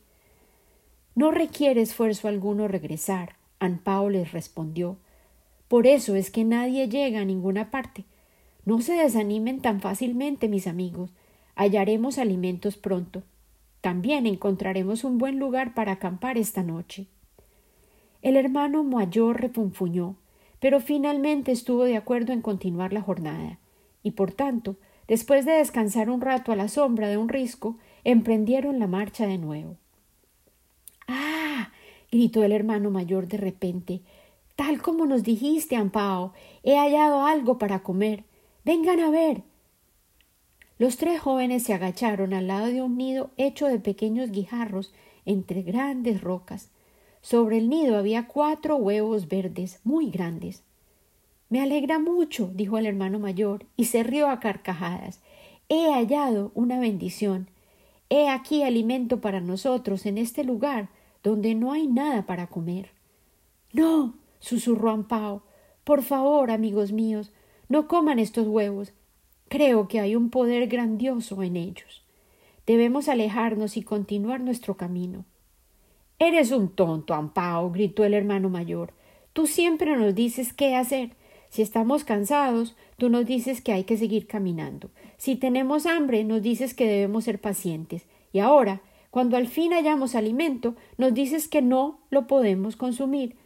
No 1.16 1.32
requiere 1.32 1.82
esfuerzo 1.82 2.30
alguno 2.30 2.70
regresar, 2.70 3.39
Anpao 3.60 4.10
les 4.10 4.32
respondió. 4.32 4.98
Por 5.68 5.88
eso 5.88 6.16
es 6.16 6.32
que 6.32 6.44
nadie 6.44 6.88
llega 6.88 7.22
a 7.22 7.26
ninguna 7.26 7.72
parte. 7.72 8.06
No 8.66 8.82
se 8.82 8.94
desanimen 8.94 9.62
tan 9.62 9.82
fácilmente, 9.82 10.48
mis 10.48 10.68
amigos 10.68 11.12
hallaremos 11.60 12.20
alimentos 12.20 12.78
pronto. 12.78 13.22
También 13.82 14.26
encontraremos 14.26 15.04
un 15.04 15.18
buen 15.18 15.40
lugar 15.40 15.74
para 15.74 15.92
acampar 15.92 16.38
esta 16.38 16.64
noche. 16.64 17.08
El 18.22 18.38
hermano 18.38 18.86
mayor 18.86 19.42
refunfuñó, 19.42 20.16
pero 20.62 20.80
finalmente 20.80 21.52
estuvo 21.52 21.84
de 21.84 21.98
acuerdo 21.98 22.32
en 22.32 22.42
continuar 22.42 22.94
la 22.94 23.02
jornada, 23.02 23.60
y 24.04 24.12
por 24.12 24.32
tanto, 24.32 24.78
después 25.10 25.46
de 25.46 25.52
descansar 25.52 26.10
un 26.10 26.22
rato 26.22 26.54
a 26.54 26.56
la 26.56 26.70
sombra 26.70 27.10
de 27.10 27.18
un 27.18 27.28
risco, 27.28 27.78
emprendieron 28.06 28.80
la 28.80 28.88
marcha 28.88 29.28
de 29.28 29.38
nuevo. 29.38 29.76
¡Ah! 31.10 31.39
Gritó 32.12 32.44
el 32.44 32.52
hermano 32.52 32.92
mayor 32.92 33.28
de 33.28 33.38
repente. 33.38 34.02
Tal 34.56 34.82
como 34.82 35.06
nos 35.06 35.24
dijiste, 35.24 35.76
Ampao, 35.76 36.34
he 36.64 36.78
hallado 36.78 37.26
algo 37.26 37.58
para 37.58 37.82
comer. 37.82 38.24
Vengan 38.66 39.00
a 39.00 39.10
ver. 39.10 39.44
Los 40.78 40.98
tres 40.98 41.20
jóvenes 41.20 41.64
se 41.64 41.74
agacharon 41.74 42.34
al 42.34 42.48
lado 42.48 42.68
de 42.68 42.82
un 42.82 42.98
nido 42.98 43.32
hecho 43.38 43.68
de 43.68 43.80
pequeños 43.80 44.32
guijarros 44.32 44.94
entre 45.26 45.62
grandes 45.62 46.22
rocas. 46.22 46.72
Sobre 47.22 47.58
el 47.58 47.70
nido 47.70 47.98
había 47.98 48.28
cuatro 48.28 48.78
huevos 48.78 49.28
verdes 49.28 49.80
muy 49.84 50.10
grandes. 50.10 50.64
Me 51.50 51.62
alegra 51.62 52.00
mucho, 52.00 52.50
dijo 52.54 52.78
el 52.78 52.86
hermano 52.86 53.20
mayor, 53.20 53.66
y 53.76 53.86
se 53.86 54.04
rió 54.04 54.30
a 54.30 54.40
carcajadas. 54.40 55.20
He 55.68 55.92
hallado 55.92 56.52
una 56.54 56.80
bendición. 56.80 57.50
He 58.10 58.30
aquí 58.30 58.64
alimento 58.64 59.20
para 59.20 59.42
nosotros 59.42 60.06
en 60.06 60.18
este 60.18 60.44
lugar 60.44 60.90
donde 61.24 61.56
no 61.56 61.72
hay 61.72 61.88
nada 61.88 62.26
para 62.26 62.48
comer. 62.48 62.92
No, 63.74 64.16
susurró 64.40 64.92
Ampao. 64.92 65.44
Por 65.84 66.04
favor, 66.04 66.52
amigos 66.52 66.92
míos, 66.92 67.32
no 67.68 67.88
coman 67.88 68.20
estos 68.20 68.48
huevos. 68.48 68.94
Creo 69.48 69.88
que 69.88 70.00
hay 70.00 70.16
un 70.16 70.30
poder 70.30 70.68
grandioso 70.68 71.42
en 71.44 71.56
ellos. 71.56 72.04
Debemos 72.66 73.10
alejarnos 73.10 73.78
y 73.78 73.82
continuar 73.82 74.42
nuestro 74.42 74.78
camino. 74.78 75.26
Eres 76.20 76.52
un 76.52 76.70
tonto, 76.70 77.14
Ampao, 77.14 77.72
gritó 77.72 78.04
el 78.04 78.14
hermano 78.14 78.50
mayor. 78.50 78.94
Tú 79.34 79.48
siempre 79.48 79.96
nos 79.96 80.14
dices 80.14 80.54
qué 80.54 80.76
hacer. 80.76 81.12
Si 81.50 81.62
estamos 81.62 82.04
cansados, 82.04 82.76
tú 82.98 83.10
nos 83.10 83.26
dices 83.26 83.62
que 83.62 83.72
hay 83.72 83.86
que 83.86 83.98
seguir 83.98 84.28
caminando. 84.28 84.92
Si 85.18 85.36
tenemos 85.36 85.86
hambre, 85.86 86.24
nos 86.24 86.42
dices 86.42 86.74
que 86.74 86.86
debemos 86.86 87.24
ser 87.24 87.40
pacientes. 87.40 88.06
Y 88.32 88.40
ahora, 88.40 88.82
cuando 89.10 89.38
al 89.38 89.48
fin 89.48 89.72
hallamos 89.74 90.16
alimento, 90.16 90.76
nos 90.98 91.14
dices 91.14 91.48
que 91.48 91.62
no 91.62 92.00
lo 92.10 92.28
podemos 92.28 92.76
consumir. 92.76 93.38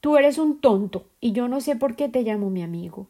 Tú 0.00 0.16
eres 0.16 0.38
un 0.38 0.60
tonto, 0.60 1.06
y 1.20 1.32
yo 1.32 1.48
no 1.48 1.60
sé 1.60 1.76
por 1.76 1.94
qué 1.94 2.08
te 2.08 2.22
llamo 2.22 2.50
mi 2.50 2.62
amigo. 2.62 3.08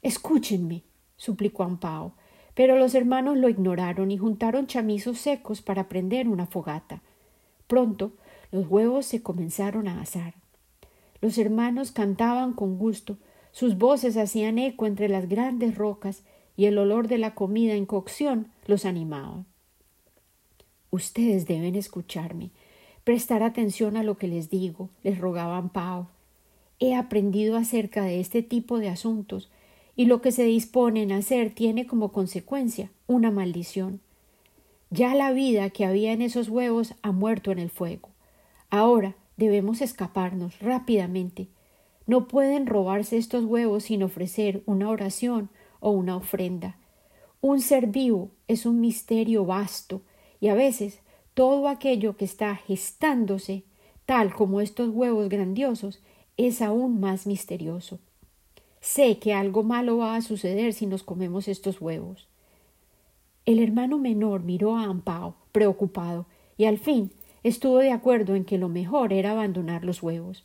Escúchenme 0.00 0.82
suplicó 1.22 1.62
Ampao, 1.62 2.14
pero 2.54 2.76
los 2.76 2.96
hermanos 2.96 3.36
lo 3.36 3.48
ignoraron 3.48 4.10
y 4.10 4.18
juntaron 4.18 4.66
chamizos 4.66 5.18
secos 5.18 5.62
para 5.62 5.88
prender 5.88 6.28
una 6.28 6.46
fogata. 6.46 7.00
Pronto 7.68 8.12
los 8.50 8.66
huevos 8.66 9.06
se 9.06 9.22
comenzaron 9.22 9.86
a 9.86 10.00
asar. 10.00 10.34
Los 11.20 11.38
hermanos 11.38 11.92
cantaban 11.92 12.54
con 12.54 12.76
gusto, 12.76 13.18
sus 13.52 13.78
voces 13.78 14.16
hacían 14.16 14.58
eco 14.58 14.86
entre 14.86 15.08
las 15.08 15.28
grandes 15.28 15.76
rocas 15.76 16.24
y 16.56 16.66
el 16.66 16.76
olor 16.76 17.06
de 17.06 17.18
la 17.18 17.36
comida 17.36 17.74
en 17.74 17.86
cocción 17.86 18.48
los 18.66 18.84
animaba. 18.84 19.44
Ustedes 20.92 21.46
deben 21.46 21.74
escucharme, 21.74 22.50
prestar 23.02 23.42
atención 23.42 23.96
a 23.96 24.02
lo 24.02 24.18
que 24.18 24.28
les 24.28 24.50
digo, 24.50 24.90
les 25.02 25.18
rogaba 25.18 25.56
Ampao. 25.56 26.08
He 26.80 26.94
aprendido 26.94 27.56
acerca 27.56 28.04
de 28.04 28.20
este 28.20 28.42
tipo 28.42 28.78
de 28.78 28.90
asuntos 28.90 29.50
y 29.96 30.04
lo 30.04 30.20
que 30.20 30.32
se 30.32 30.44
disponen 30.44 31.10
a 31.10 31.16
hacer 31.16 31.54
tiene 31.54 31.86
como 31.86 32.12
consecuencia 32.12 32.90
una 33.06 33.30
maldición. 33.30 34.00
Ya 34.90 35.14
la 35.14 35.32
vida 35.32 35.70
que 35.70 35.86
había 35.86 36.12
en 36.12 36.20
esos 36.20 36.50
huevos 36.50 36.92
ha 37.00 37.10
muerto 37.10 37.52
en 37.52 37.58
el 37.58 37.70
fuego. 37.70 38.10
Ahora 38.68 39.14
debemos 39.38 39.80
escaparnos 39.80 40.58
rápidamente. 40.58 41.48
No 42.06 42.28
pueden 42.28 42.66
robarse 42.66 43.16
estos 43.16 43.46
huevos 43.46 43.84
sin 43.84 44.02
ofrecer 44.02 44.62
una 44.66 44.90
oración 44.90 45.48
o 45.80 45.92
una 45.92 46.16
ofrenda. 46.16 46.76
Un 47.40 47.62
ser 47.62 47.86
vivo 47.86 48.30
es 48.46 48.66
un 48.66 48.82
misterio 48.82 49.46
vasto 49.46 50.02
y 50.42 50.48
a 50.48 50.54
veces 50.54 50.98
todo 51.34 51.68
aquello 51.68 52.16
que 52.16 52.24
está 52.24 52.56
gestándose, 52.56 53.62
tal 54.06 54.34
como 54.34 54.60
estos 54.60 54.88
huevos 54.88 55.28
grandiosos, 55.28 56.02
es 56.36 56.60
aún 56.60 56.98
más 56.98 57.28
misterioso. 57.28 58.00
Sé 58.80 59.18
que 59.18 59.34
algo 59.34 59.62
malo 59.62 59.98
va 59.98 60.16
a 60.16 60.20
suceder 60.20 60.72
si 60.72 60.86
nos 60.86 61.04
comemos 61.04 61.46
estos 61.46 61.80
huevos. 61.80 62.26
El 63.46 63.60
hermano 63.60 63.98
menor 63.98 64.42
miró 64.42 64.76
a 64.76 64.82
Ampao, 64.82 65.36
preocupado, 65.52 66.26
y 66.58 66.64
al 66.64 66.78
fin 66.78 67.12
estuvo 67.44 67.78
de 67.78 67.92
acuerdo 67.92 68.34
en 68.34 68.44
que 68.44 68.58
lo 68.58 68.68
mejor 68.68 69.12
era 69.12 69.30
abandonar 69.30 69.84
los 69.84 70.02
huevos. 70.02 70.44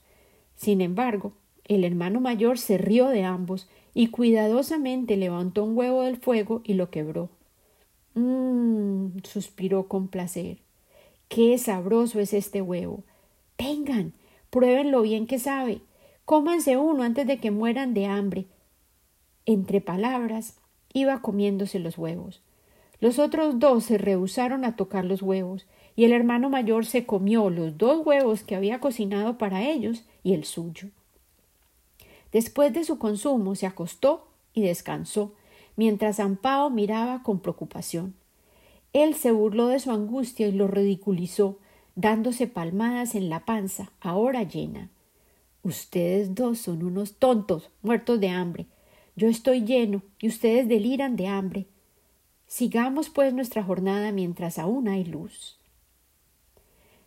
Sin 0.56 0.80
embargo, 0.82 1.34
el 1.66 1.84
hermano 1.84 2.22
mayor 2.22 2.60
se 2.60 2.78
rió 2.78 3.08
de 3.08 3.24
ambos 3.24 3.68
y 3.96 4.10
cuidadosamente 4.10 5.18
levantó 5.18 5.64
un 5.64 5.76
huevo 5.76 6.04
del 6.04 6.18
fuego 6.18 6.62
y 6.64 6.76
lo 6.76 6.92
quebró. 6.92 7.30
Mmm. 8.17 9.19
suspiró 9.23 9.88
con 9.88 10.08
placer. 10.08 10.58
Qué 11.30 11.56
sabroso 11.60 12.19
es 12.19 12.34
este 12.34 12.63
huevo. 12.63 13.03
Vengan, 13.60 14.13
pruébenlo 14.49 15.03
bien 15.03 15.27
que 15.27 15.38
sabe. 15.38 15.82
Cómanse 16.25 16.77
uno 16.77 17.03
antes 17.03 17.27
de 17.27 17.38
que 17.38 17.51
mueran 17.51 17.93
de 17.93 18.08
hambre. 18.08 18.47
Entre 19.45 19.82
palabras, 19.82 20.58
iba 20.93 21.21
comiéndose 21.21 21.77
los 21.77 21.97
huevos. 21.97 22.41
Los 22.99 23.19
otros 23.19 23.60
dos 23.60 23.84
se 23.84 23.99
rehusaron 23.99 24.65
a 24.65 24.75
tocar 24.75 25.06
los 25.06 25.21
huevos, 25.21 25.67
y 25.95 26.06
el 26.06 26.12
hermano 26.12 26.49
mayor 26.49 26.88
se 26.88 27.06
comió 27.06 27.51
los 27.51 27.77
dos 27.77 28.03
huevos 28.03 28.43
que 28.43 28.56
había 28.56 28.80
cocinado 28.80 29.38
para 29.38 29.63
ellos 29.63 30.06
y 30.23 30.34
el 30.34 30.43
suyo. 30.43 30.89
Después 32.32 32.73
de 32.73 32.84
su 32.84 32.97
consumo 32.97 33.53
se 33.53 33.67
acostó 33.67 34.27
y 34.53 34.63
descansó, 34.63 35.34
mientras 35.78 36.20
Ampao 36.20 36.70
miraba 36.70 37.24
con 37.24 37.40
preocupación. 37.40 38.13
Él 38.92 39.16
se 39.16 39.32
burló 39.32 39.68
de 39.68 39.80
su 39.80 39.92
angustia 39.92 40.48
y 40.48 40.52
lo 40.52 40.68
ridiculizó, 40.68 41.60
dándose 41.96 42.48
palmadas 42.48 43.16
en 43.16 43.30
la 43.30 43.46
panza, 43.46 43.92
ahora 44.02 44.44
llena. 44.44 44.90
Ustedes 45.63 46.36
dos 46.36 46.60
son 46.60 46.84
unos 46.84 47.16
tontos, 47.16 47.70
muertos 47.82 48.20
de 48.20 48.30
hambre. 48.30 48.66
Yo 49.16 49.28
estoy 49.28 49.62
lleno 49.63 50.02
y 50.20 50.28
ustedes 50.28 50.68
deliran 50.68 51.16
de 51.16 51.28
hambre. 51.28 51.68
Sigamos 52.48 53.10
pues 53.10 53.34
nuestra 53.34 53.63
jornada 53.63 54.12
mientras 54.12 54.60
aún 54.60 54.88
hay 54.88 55.04
luz. 55.04 55.58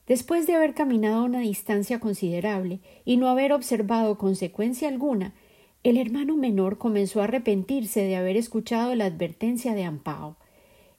Después 0.06 0.46
de 0.46 0.54
haber 0.54 0.74
caminado 0.74 1.24
una 1.24 1.38
distancia 1.38 2.00
considerable 2.00 2.80
y 3.04 3.16
no 3.16 3.28
haber 3.28 3.52
observado 3.52 4.18
consecuencia 4.18 4.88
alguna, 4.88 5.34
el 5.82 5.96
hermano 5.96 6.36
menor 6.36 6.76
comenzó 6.76 7.20
a 7.20 7.24
arrepentirse 7.24 8.02
de 8.02 8.16
haber 8.16 8.36
escuchado 8.36 8.94
la 8.94 9.06
advertencia 9.06 9.74
de 9.74 9.84
Ampao. 9.84 10.36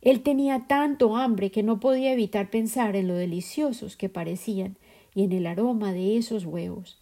Él 0.01 0.23
tenía 0.23 0.65
tanto 0.67 1.15
hambre 1.15 1.51
que 1.51 1.61
no 1.61 1.79
podía 1.79 2.11
evitar 2.11 2.49
pensar 2.49 2.95
en 2.95 3.07
lo 3.07 3.13
deliciosos 3.13 3.95
que 3.95 4.09
parecían 4.09 4.77
y 5.13 5.23
en 5.23 5.31
el 5.33 5.45
aroma 5.45 5.93
de 5.93 6.17
esos 6.17 6.45
huevos. 6.45 6.99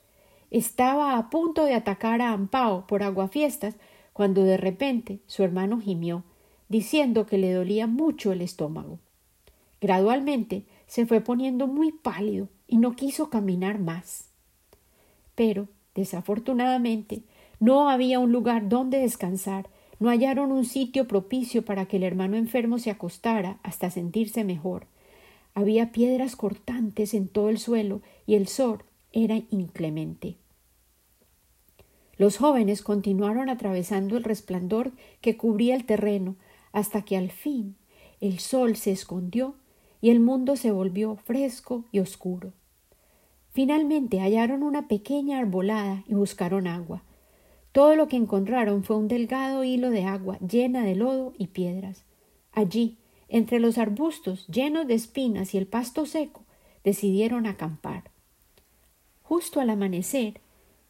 Estaba 0.51 1.17
a 1.17 1.29
punto 1.29 1.63
de 1.63 1.73
atacar 1.73 2.21
a 2.21 2.33
Ampao 2.33 2.85
por 2.85 3.03
aguafiestas 3.03 3.77
cuando 4.11 4.43
de 4.43 4.57
repente 4.57 5.19
su 5.27 5.43
hermano 5.43 5.79
gimió, 5.79 6.23
diciendo 6.67 7.25
que 7.25 7.37
le 7.37 7.53
dolía 7.53 7.87
mucho 7.87 8.33
el 8.33 8.41
estómago. 8.41 8.99
Gradualmente 9.79 10.65
se 10.87 11.05
fue 11.05 11.21
poniendo 11.21 11.67
muy 11.67 11.93
pálido 11.93 12.49
y 12.67 12.77
no 12.77 12.97
quiso 12.97 13.29
caminar 13.29 13.79
más. 13.79 14.27
Pero, 15.35 15.69
desafortunadamente, 15.95 17.23
no 17.59 17.89
había 17.89 18.19
un 18.19 18.31
lugar 18.31 18.69
donde 18.69 18.99
descansar, 18.99 19.69
no 19.99 20.09
hallaron 20.09 20.51
un 20.51 20.65
sitio 20.65 21.07
propicio 21.07 21.63
para 21.65 21.85
que 21.85 21.97
el 21.97 22.03
hermano 22.03 22.37
enfermo 22.37 22.79
se 22.79 22.89
acostara 22.89 23.57
hasta 23.63 23.91
sentirse 23.91 24.43
mejor. 24.43 24.87
Había 25.53 25.91
piedras 25.91 26.35
cortantes 26.35 27.13
en 27.13 27.27
todo 27.27 27.49
el 27.49 27.59
suelo 27.59 28.01
y 28.25 28.35
el 28.35 28.47
sol 28.47 28.83
era 29.11 29.41
inclemente. 29.49 30.37
Los 32.17 32.37
jóvenes 32.37 32.81
continuaron 32.81 33.49
atravesando 33.49 34.17
el 34.17 34.23
resplandor 34.23 34.91
que 35.21 35.37
cubría 35.37 35.75
el 35.75 35.85
terreno 35.85 36.35
hasta 36.71 37.01
que 37.01 37.17
al 37.17 37.31
fin 37.31 37.75
el 38.21 38.39
sol 38.39 38.75
se 38.75 38.91
escondió 38.91 39.55
y 40.01 40.09
el 40.09 40.19
mundo 40.19 40.55
se 40.55 40.71
volvió 40.71 41.15
fresco 41.15 41.85
y 41.91 41.99
oscuro. 41.99 42.53
Finalmente 43.51 44.19
hallaron 44.19 44.63
una 44.63 44.87
pequeña 44.87 45.39
arbolada 45.39 46.03
y 46.07 46.13
buscaron 46.13 46.67
agua. 46.67 47.03
Todo 47.71 47.95
lo 47.95 48.08
que 48.08 48.15
encontraron 48.15 48.84
fue 48.84 48.97
un 48.97 49.08
delgado 49.08 49.63
hilo 49.63 49.89
de 49.91 50.03
agua 50.03 50.38
llena 50.39 50.84
de 50.84 50.95
lodo 50.95 51.34
y 51.38 51.47
piedras. 51.47 52.03
Allí, 52.51 52.97
entre 53.27 53.60
los 53.60 53.77
arbustos 53.77 54.47
llenos 54.47 54.88
de 54.88 54.95
espinas 54.95 55.53
y 55.53 55.58
el 55.58 55.67
pasto 55.67 56.05
seco, 56.05 56.43
decidieron 56.84 57.45
acampar. 57.45 58.12
Justo 59.21 59.62
al 59.62 59.69
amanecer, 59.69 60.41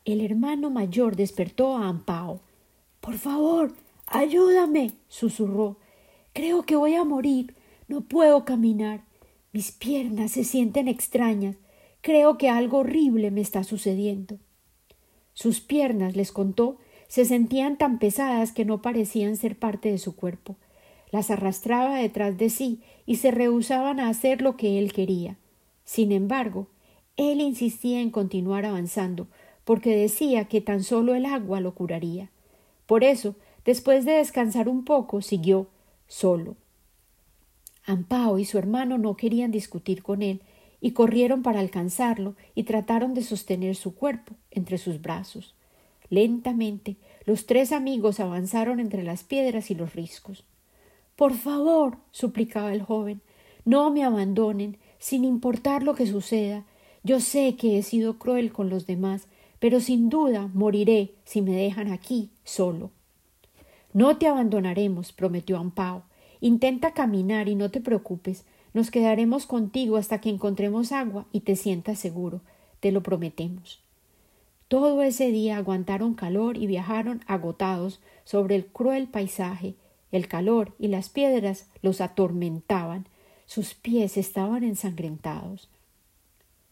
el 0.06 0.22
hermano 0.22 0.70
mayor 0.70 1.18
despertó 1.18 1.76
a 1.76 1.90
Ampao. 1.90 2.40
Por 3.02 3.16
favor, 3.16 3.74
ayúdame, 4.08 4.94
susurró. 5.10 5.78
Creo 6.34 6.64
que 6.64 6.78
voy 6.78 6.96
a 6.96 7.04
morir. 7.04 7.56
No 7.90 8.02
puedo 8.02 8.46
caminar. 8.46 9.04
Mis 9.52 9.72
piernas 9.72 10.32
se 10.32 10.46
sienten 10.46 10.88
extrañas. 10.88 11.58
Creo 12.02 12.38
que 12.38 12.50
algo 12.50 12.80
horrible 12.80 13.32
me 13.32 13.42
está 13.42 13.64
sucediendo. 13.64 14.38
Sus 15.40 15.62
piernas, 15.62 16.18
les 16.18 16.34
contó, 16.34 16.76
se 17.08 17.24
sentían 17.24 17.78
tan 17.78 17.98
pesadas 17.98 18.52
que 18.52 18.66
no 18.66 18.82
parecían 18.82 19.38
ser 19.38 19.58
parte 19.58 19.90
de 19.90 19.98
su 19.98 20.14
cuerpo. 20.14 20.58
Las 21.12 21.32
arrastraba 21.32 21.96
detrás 21.96 22.38
de 22.38 22.50
sí 22.50 22.82
y 23.06 23.16
se 23.16 23.32
rehusaban 23.32 24.02
a 24.02 24.10
hacer 24.10 24.42
lo 24.42 24.58
que 24.58 24.78
él 24.78 24.92
quería. 24.92 25.38
Sin 25.86 26.12
embargo, 26.12 26.68
él 27.16 27.40
insistía 27.40 28.02
en 28.02 28.10
continuar 28.10 28.66
avanzando, 28.66 29.28
porque 29.64 29.96
decía 29.96 30.44
que 30.50 30.60
tan 30.60 30.84
solo 30.84 31.16
el 31.16 31.26
agua 31.26 31.62
lo 31.62 31.74
curaría. 31.74 32.30
Por 32.86 33.06
eso, 33.06 33.36
después 33.64 34.04
de 34.04 34.16
descansar 34.16 34.68
un 34.68 34.84
poco, 34.84 35.22
siguió 35.22 35.68
solo. 36.06 36.58
Ampao 37.86 38.40
y 38.40 38.44
su 38.44 38.58
hermano 38.58 38.98
no 38.98 39.16
querían 39.16 39.52
discutir 39.52 40.04
con 40.04 40.22
él, 40.22 40.42
y 40.82 40.92
corrieron 40.92 41.44
para 41.44 41.60
alcanzarlo 41.60 42.36
y 42.56 42.64
trataron 42.64 43.14
de 43.14 43.24
sostener 43.24 43.76
su 43.76 43.96
cuerpo 43.96 44.36
entre 44.52 44.78
sus 44.78 45.02
brazos. 45.02 45.56
Lentamente 46.10 46.98
los 47.26 47.46
tres 47.46 47.72
amigos 47.72 48.20
avanzaron 48.20 48.80
entre 48.80 49.04
las 49.04 49.24
piedras 49.24 49.70
y 49.72 49.76
los 49.76 49.94
riscos. 49.94 50.44
Por 51.16 51.34
favor, 51.34 51.98
suplicaba 52.12 52.74
el 52.74 52.82
joven, 52.82 53.22
no 53.66 53.92
me 53.92 54.04
abandonen, 54.04 54.78
sin 55.00 55.24
importar 55.26 55.84
lo 55.84 55.96
que 55.96 56.08
suceda. 56.08 56.66
Yo 57.04 57.20
sé 57.20 57.56
que 57.56 57.78
he 57.78 57.84
sido 57.84 58.18
cruel 58.18 58.52
con 58.52 58.70
los 58.70 58.86
demás, 58.86 59.28
pero 59.60 59.80
sin 59.80 60.10
duda 60.10 60.50
moriré 60.54 61.12
si 61.26 61.42
me 61.42 61.56
dejan 61.56 61.92
aquí 61.92 62.30
solo. 62.44 62.92
No 63.94 64.18
te 64.18 64.28
abandonaremos, 64.28 65.12
prometió 65.12 65.58
Ampao. 65.58 66.04
Intenta 66.42 66.94
caminar 66.94 67.50
y 67.50 67.56
no 67.56 67.70
te 67.70 67.82
preocupes. 67.82 68.46
Nos 68.74 68.92
quedaremos 68.92 69.46
contigo 69.46 69.98
hasta 69.98 70.22
que 70.22 70.30
encontremos 70.30 70.92
agua 70.92 71.26
y 71.32 71.42
te 71.42 71.56
sientas 71.56 72.00
seguro. 72.00 72.42
Te 72.80 72.92
lo 72.92 73.02
prometemos. 73.02 73.82
Todo 74.68 75.02
ese 75.02 75.32
día 75.32 75.58
aguantaron 75.58 76.14
calor 76.14 76.56
y 76.56 76.68
viajaron 76.68 77.22
agotados 77.26 78.00
sobre 78.24 78.56
el 78.56 78.68
cruel 78.68 79.08
paisaje. 79.08 79.74
El 80.12 80.28
calor 80.28 80.76
y 80.78 80.88
las 80.88 81.10
piedras 81.10 81.68
los 81.82 82.02
atormentaban. 82.02 83.08
Sus 83.48 83.74
pies 83.74 84.18
estaban 84.18 84.64
ensangrentados. 84.64 85.70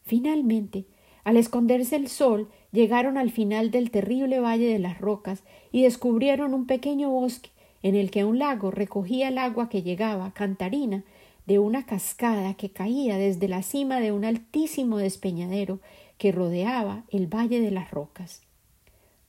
Finalmente, 0.04 0.86
al 1.24 1.36
esconderse 1.36 1.96
el 1.96 2.08
sol, 2.08 2.48
llegaron 2.72 3.18
al 3.18 3.30
final 3.30 3.70
del 3.72 3.90
terrible 3.90 4.38
valle 4.38 4.72
de 4.72 4.78
las 4.78 5.00
rocas 5.00 5.42
y 5.72 5.82
descubrieron 5.82 6.54
un 6.54 6.66
pequeño 6.66 7.10
bosque 7.10 7.50
en 7.82 7.94
el 7.94 8.10
que 8.10 8.24
un 8.24 8.38
lago 8.38 8.70
recogía 8.70 9.28
el 9.28 9.38
agua 9.38 9.68
que 9.68 9.82
llegaba, 9.82 10.32
cantarina, 10.32 11.04
de 11.48 11.58
una 11.58 11.86
cascada 11.86 12.52
que 12.52 12.68
caía 12.68 13.16
desde 13.16 13.48
la 13.48 13.62
cima 13.62 14.00
de 14.00 14.12
un 14.12 14.26
altísimo 14.26 14.98
despeñadero 14.98 15.80
que 16.18 16.30
rodeaba 16.30 17.04
el 17.08 17.26
valle 17.26 17.62
de 17.62 17.70
las 17.70 17.90
rocas. 17.90 18.42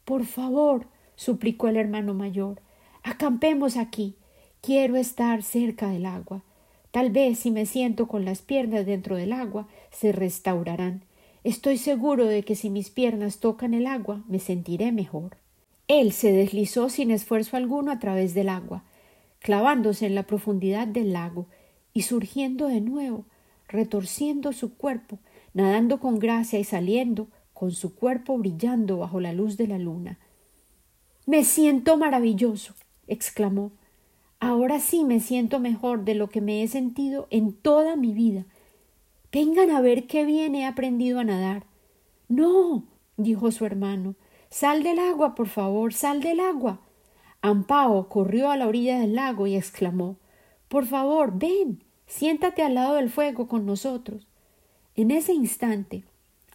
Por 0.03 0.25
favor, 0.25 0.87
suplicó 1.15 1.69
el 1.69 1.77
hermano 1.77 2.13
mayor, 2.13 2.61
acampemos 3.03 3.77
aquí. 3.77 4.15
Quiero 4.59 4.97
estar 4.97 5.43
cerca 5.43 5.87
del 5.87 6.05
agua. 6.05 6.43
Tal 6.91 7.09
vez 7.09 7.39
si 7.39 7.51
me 7.51 7.65
siento 7.65 8.09
con 8.09 8.25
las 8.25 8.41
piernas 8.41 8.85
dentro 8.85 9.15
del 9.15 9.31
agua, 9.31 9.69
se 9.89 10.11
restaurarán. 10.11 11.05
Estoy 11.45 11.77
seguro 11.77 12.25
de 12.25 12.43
que 12.43 12.55
si 12.55 12.69
mis 12.69 12.89
piernas 12.89 13.39
tocan 13.39 13.73
el 13.73 13.87
agua, 13.87 14.23
me 14.27 14.39
sentiré 14.39 14.91
mejor. 14.91 15.37
Él 15.87 16.11
se 16.11 16.33
deslizó 16.33 16.89
sin 16.89 17.11
esfuerzo 17.11 17.55
alguno 17.55 17.93
a 17.93 17.99
través 17.99 18.33
del 18.33 18.49
agua, 18.49 18.83
clavándose 19.39 20.05
en 20.05 20.15
la 20.15 20.23
profundidad 20.23 20.85
del 20.85 21.13
lago 21.13 21.47
y 21.99 22.03
surgiendo 22.03 22.69
de 22.69 22.79
nuevo, 22.79 23.25
retorciendo 23.67 24.53
su 24.53 24.73
cuerpo, 24.77 25.19
nadando 25.53 25.99
con 25.99 26.17
gracia 26.17 26.57
y 26.57 26.63
saliendo 26.63 27.27
con 27.53 27.73
su 27.73 27.93
cuerpo 27.93 28.37
brillando 28.37 28.99
bajo 28.99 29.19
la 29.19 29.33
luz 29.33 29.57
de 29.57 29.67
la 29.67 29.77
luna. 29.77 30.17
Me 31.25 31.43
siento 31.43 31.97
maravilloso, 31.97 32.73
exclamó. 33.07 33.73
Ahora 34.39 34.79
sí 34.79 35.03
me 35.03 35.19
siento 35.19 35.59
mejor 35.59 36.05
de 36.05 36.15
lo 36.15 36.29
que 36.29 36.39
me 36.39 36.63
he 36.63 36.69
sentido 36.69 37.27
en 37.31 37.51
toda 37.51 37.97
mi 37.97 38.13
vida. 38.13 38.45
Vengan 39.29 39.69
a 39.69 39.81
ver 39.81 40.07
qué 40.07 40.23
bien 40.23 40.55
he 40.55 40.65
aprendido 40.65 41.19
a 41.19 41.25
nadar. 41.25 41.65
No, 42.29 42.85
dijo 43.17 43.51
su 43.51 43.65
hermano, 43.65 44.15
Sal 44.49 44.83
del 44.83 44.99
agua, 44.99 45.35
por 45.35 45.49
favor, 45.49 45.93
sal 45.93 46.21
del 46.21 46.39
agua. 46.39 46.79
Ampao 47.41 48.07
corrió 48.07 48.51
a 48.51 48.55
la 48.55 48.69
orilla 48.69 48.99
del 48.99 49.15
lago 49.15 49.47
y 49.47 49.57
exclamó 49.57 50.15
Por 50.69 50.85
favor, 50.85 51.37
ven, 51.37 51.83
siéntate 52.09 52.63
al 52.63 52.73
lado 52.73 52.95
del 52.95 53.09
fuego 53.09 53.47
con 53.47 53.65
nosotros. 53.65 54.27
En 54.95 55.11
ese 55.11 55.31
instante, 55.33 56.03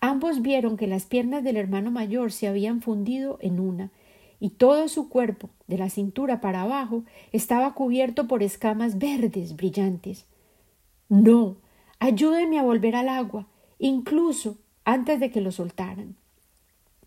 ambos 0.00 0.42
vieron 0.42 0.76
que 0.76 0.88
las 0.88 1.06
piernas 1.06 1.44
del 1.44 1.56
hermano 1.56 1.90
mayor 1.90 2.32
se 2.32 2.48
habían 2.48 2.82
fundido 2.82 3.38
en 3.40 3.60
una, 3.60 3.90
y 4.40 4.50
todo 4.50 4.88
su 4.88 5.08
cuerpo, 5.08 5.48
de 5.68 5.78
la 5.78 5.88
cintura 5.88 6.40
para 6.40 6.62
abajo, 6.62 7.04
estaba 7.32 7.72
cubierto 7.72 8.26
por 8.26 8.42
escamas 8.42 8.98
verdes 8.98 9.56
brillantes. 9.56 10.26
No, 11.08 11.56
ayúdenme 12.00 12.58
a 12.58 12.64
volver 12.64 12.96
al 12.96 13.08
agua, 13.08 13.46
incluso 13.78 14.58
antes 14.84 15.20
de 15.20 15.30
que 15.30 15.40
lo 15.40 15.52
soltaran. 15.52 16.16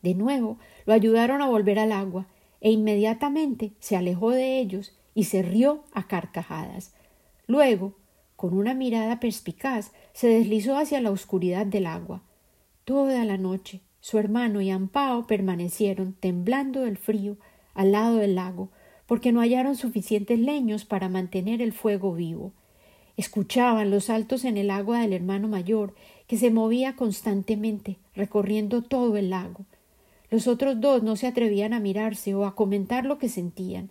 De 0.02 0.16
nuevo 0.16 0.58
lo 0.86 0.93
ayudaron 0.93 1.41
a 1.41 1.50
volver 1.50 1.80
al 1.80 1.91
agua, 1.91 2.28
e 2.62 2.72
inmediatamente 2.72 3.74
se 3.80 3.98
alejó 3.98 4.32
de 4.32 4.60
ellos 4.60 4.98
y 5.14 5.26
se 5.26 5.43
rió 5.43 5.84
a 5.91 6.08
carcajadas. 6.08 6.95
Luego, 7.45 7.93
con 8.38 8.58
una 8.58 8.74
mirada 8.74 9.20
perspicaz, 9.20 9.92
se 10.14 10.30
deslizó 10.30 10.78
hacia 10.78 11.02
la 11.02 11.12
oscuridad 11.12 11.66
del 11.66 11.88
agua. 11.88 12.22
Toda 12.86 13.26
la 13.26 13.38
noche 13.38 13.82
su 14.00 14.18
hermano 14.18 14.62
y 14.62 14.70
Ampao 14.70 15.28
permanecieron 15.28 16.14
temblando 16.14 16.82
del 16.82 16.98
frío 16.98 17.36
al 17.74 17.92
lado 17.92 18.16
del 18.16 18.36
lago, 18.36 18.70
porque 19.06 19.34
no 19.34 19.42
hallaron 19.42 19.76
suficientes 19.76 20.40
leños 20.40 20.86
para 20.86 21.10
mantener 21.10 21.62
el 21.62 21.74
fuego 21.74 22.14
vivo. 22.14 22.54
Escuchaban 23.18 23.92
los 23.92 24.06
saltos 24.06 24.46
en 24.46 24.58
el 24.58 24.70
agua 24.70 25.02
del 25.02 25.12
hermano 25.12 25.48
mayor, 25.48 25.94
que 26.28 26.38
se 26.38 26.52
movía 26.52 26.96
constantemente, 26.96 27.98
recorriendo 28.16 28.82
todo 28.82 29.18
el 29.18 29.30
lago. 29.30 29.66
Los 30.30 30.48
otros 30.48 30.80
dos 30.80 31.04
no 31.04 31.16
se 31.16 31.28
atrevían 31.28 31.74
a 31.74 31.80
mirarse 31.80 32.36
o 32.36 32.46
a 32.46 32.56
comentar 32.56 33.06
lo 33.06 33.18
que 33.18 33.28
sentían. 33.28 33.90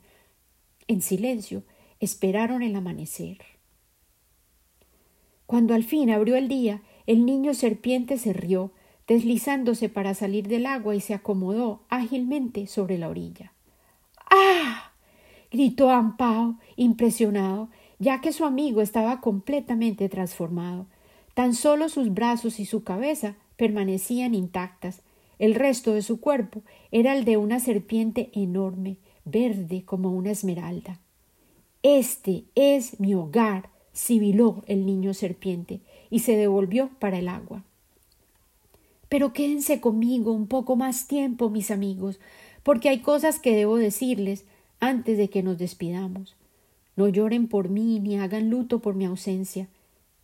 En 0.87 1.03
silencio 1.03 1.63
esperaron 2.01 2.63
el 2.63 2.77
amanecer. 2.77 3.56
Cuando 5.47 5.75
al 5.75 5.85
fin 5.85 6.11
abrió 6.11 6.37
el 6.37 6.49
día, 6.49 6.83
el 7.07 7.25
niño 7.25 7.55
serpiente 7.55 8.19
se 8.19 8.33
rió, 8.33 8.73
deslizándose 9.07 9.89
para 9.89 10.15
salir 10.15 10.49
del 10.49 10.67
agua 10.67 10.97
y 10.97 11.01
se 11.01 11.15
acomodó 11.15 11.83
ágilmente 11.89 12.67
sobre 12.67 12.99
la 12.99 13.09
orilla. 13.09 13.53
¡Ah! 14.29 14.93
gritó 15.51 15.91
Ampao, 15.91 16.59
impresionado, 16.75 17.69
ya 17.99 18.21
que 18.21 18.33
su 18.33 18.45
amigo 18.45 18.83
estaba 18.83 19.21
completamente 19.21 20.09
transformado. 20.09 20.87
Tan 21.35 21.55
solo 21.55 21.89
sus 21.89 22.13
brazos 22.13 22.59
y 22.61 22.67
su 22.67 22.83
cabeza 22.83 23.37
permanecían 23.57 24.35
intactas. 24.35 25.03
El 25.39 25.55
resto 25.55 25.93
de 25.93 26.03
su 26.03 26.21
cuerpo 26.21 26.63
era 26.91 27.15
el 27.15 27.25
de 27.25 27.37
una 27.37 27.61
serpiente 27.61 28.31
enorme, 28.33 28.99
verde 29.25 29.85
como 29.85 30.11
una 30.11 30.31
esmeralda. 30.31 31.01
Este 31.83 32.45
es 32.55 32.99
mi 33.01 33.15
hogar, 33.15 33.71
sibiló 33.97 34.63
el 34.67 34.85
niño 34.85 35.15
serpiente, 35.15 35.81
y 36.11 36.19
se 36.21 36.37
devolvió 36.37 36.91
para 36.99 37.19
el 37.19 37.29
agua. 37.29 37.65
Pero 39.09 39.33
quédense 39.33 39.81
conmigo 39.81 40.33
un 40.33 40.47
poco 40.47 40.77
más 40.77 41.09
tiempo, 41.09 41.49
mis 41.49 41.71
amigos, 41.71 42.21
porque 42.63 42.91
hay 42.91 43.01
cosas 43.01 43.39
que 43.39 43.57
debo 43.57 43.77
decirles 43.77 44.45
antes 44.81 45.17
de 45.17 45.31
que 45.31 45.43
nos 45.43 45.57
despidamos. 45.57 46.37
No 46.95 47.09
lloren 47.09 47.49
por 47.49 47.71
mí 47.71 47.99
ni 47.99 48.19
hagan 48.19 48.51
luto 48.51 48.81
por 48.81 48.95
mi 48.95 49.07
ausencia. 49.07 49.69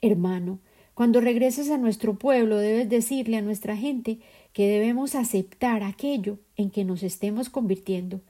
Hermano, 0.03 0.59
cuando 0.93 1.23
regreses 1.23 1.71
a 1.71 1.79
nuestro 1.79 2.19
pueblo 2.19 2.59
debes 2.59 2.91
decirle 2.91 3.39
a 3.39 3.43
nuestra 3.43 3.77
gente 3.77 4.19
que 4.53 4.69
debemos 4.69 5.15
aceptar 5.15 5.83
aquello 5.83 6.39
en 6.57 6.71
que 6.71 6.85
nos 6.85 7.03
estemos 7.03 7.49
convirtiendo. 7.49 8.21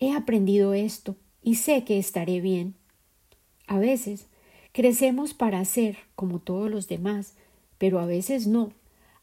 He 0.00 0.12
aprendido 0.12 0.74
esto 0.74 1.14
y 1.40 1.54
sé 1.54 1.84
que 1.84 1.98
estaré 1.98 2.40
bien. 2.40 2.74
A 3.68 3.78
veces 3.78 4.26
crecemos 4.76 5.32
para 5.32 5.64
ser 5.64 5.96
como 6.16 6.38
todos 6.38 6.70
los 6.70 6.86
demás, 6.86 7.32
pero 7.78 7.98
a 7.98 8.04
veces 8.04 8.46
no. 8.46 8.72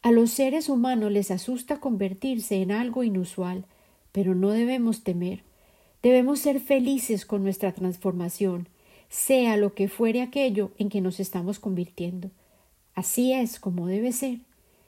A 0.02 0.10
los 0.10 0.32
seres 0.32 0.68
humanos 0.68 1.12
les 1.12 1.30
asusta 1.30 1.80
convertirse 1.80 2.60
en 2.64 2.72
algo 2.72 3.04
inusual, 3.04 3.66
pero 4.12 4.34
no 4.34 4.50
debemos 4.50 5.04
temer. 5.04 5.44
Debemos 6.02 6.40
ser 6.40 6.60
felices 6.60 7.28
con 7.28 7.44
nuestra 7.44 7.72
transformación, 7.72 8.68
sea 9.10 9.56
lo 9.56 9.76
que 9.76 9.90
fuere 9.90 10.24
aquello 10.24 10.72
en 10.80 10.90
que 10.90 11.02
nos 11.02 11.20
estamos 11.20 11.60
convirtiendo. 11.60 12.32
Así 12.96 13.32
es 13.32 13.60
como 13.60 13.86
debe 13.86 14.12
ser, 14.12 14.40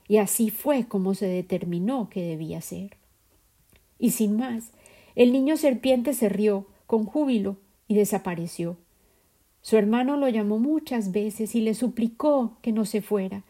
y 0.07 0.17
así 0.17 0.49
fue 0.49 0.87
como 0.87 1.13
se 1.13 1.27
determinó 1.27 2.09
que 2.09 2.23
debía 2.23 2.59
ser. 2.61 2.97
Y 3.99 4.09
sin 4.09 4.35
más, 4.35 4.71
el 5.13 5.31
niño 5.31 5.57
serpiente 5.57 6.15
se 6.15 6.27
rió 6.27 6.65
con 6.87 7.05
júbilo 7.05 7.57
y 7.87 7.93
desapareció. 7.93 8.77
Su 9.65 9.77
hermano 9.77 10.15
lo 10.15 10.29
llamó 10.29 10.59
muchas 10.59 11.11
veces 11.11 11.55
y 11.55 11.61
le 11.61 11.73
suplicó 11.73 12.57
que 12.61 12.71
no 12.71 12.85
se 12.85 13.01
fuera. 13.01 13.43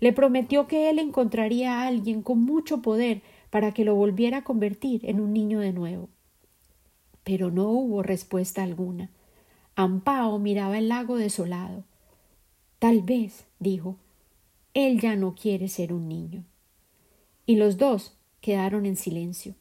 Le 0.00 0.12
prometió 0.12 0.66
que 0.66 0.90
él 0.90 0.98
encontraría 0.98 1.80
a 1.80 1.86
alguien 1.86 2.20
con 2.20 2.42
mucho 2.42 2.82
poder 2.82 3.22
para 3.48 3.72
que 3.72 3.86
lo 3.86 3.94
volviera 3.94 4.38
a 4.38 4.44
convertir 4.44 5.00
en 5.08 5.20
un 5.20 5.32
niño 5.32 5.60
de 5.60 5.72
nuevo 5.72 6.08
pero 7.24 7.50
no 7.50 7.68
hubo 7.68 8.02
respuesta 8.02 8.62
alguna. 8.62 9.10
Ampao 9.74 10.38
miraba 10.38 10.78
el 10.78 10.88
lago 10.88 11.16
desolado. 11.16 11.84
Tal 12.78 13.00
vez, 13.02 13.44
dijo, 13.58 13.96
él 14.74 15.00
ya 15.00 15.16
no 15.16 15.34
quiere 15.34 15.68
ser 15.68 15.92
un 15.92 16.08
niño. 16.08 16.44
Y 17.46 17.56
los 17.56 17.76
dos 17.76 18.14
quedaron 18.40 18.86
en 18.86 18.96
silencio. 18.96 19.54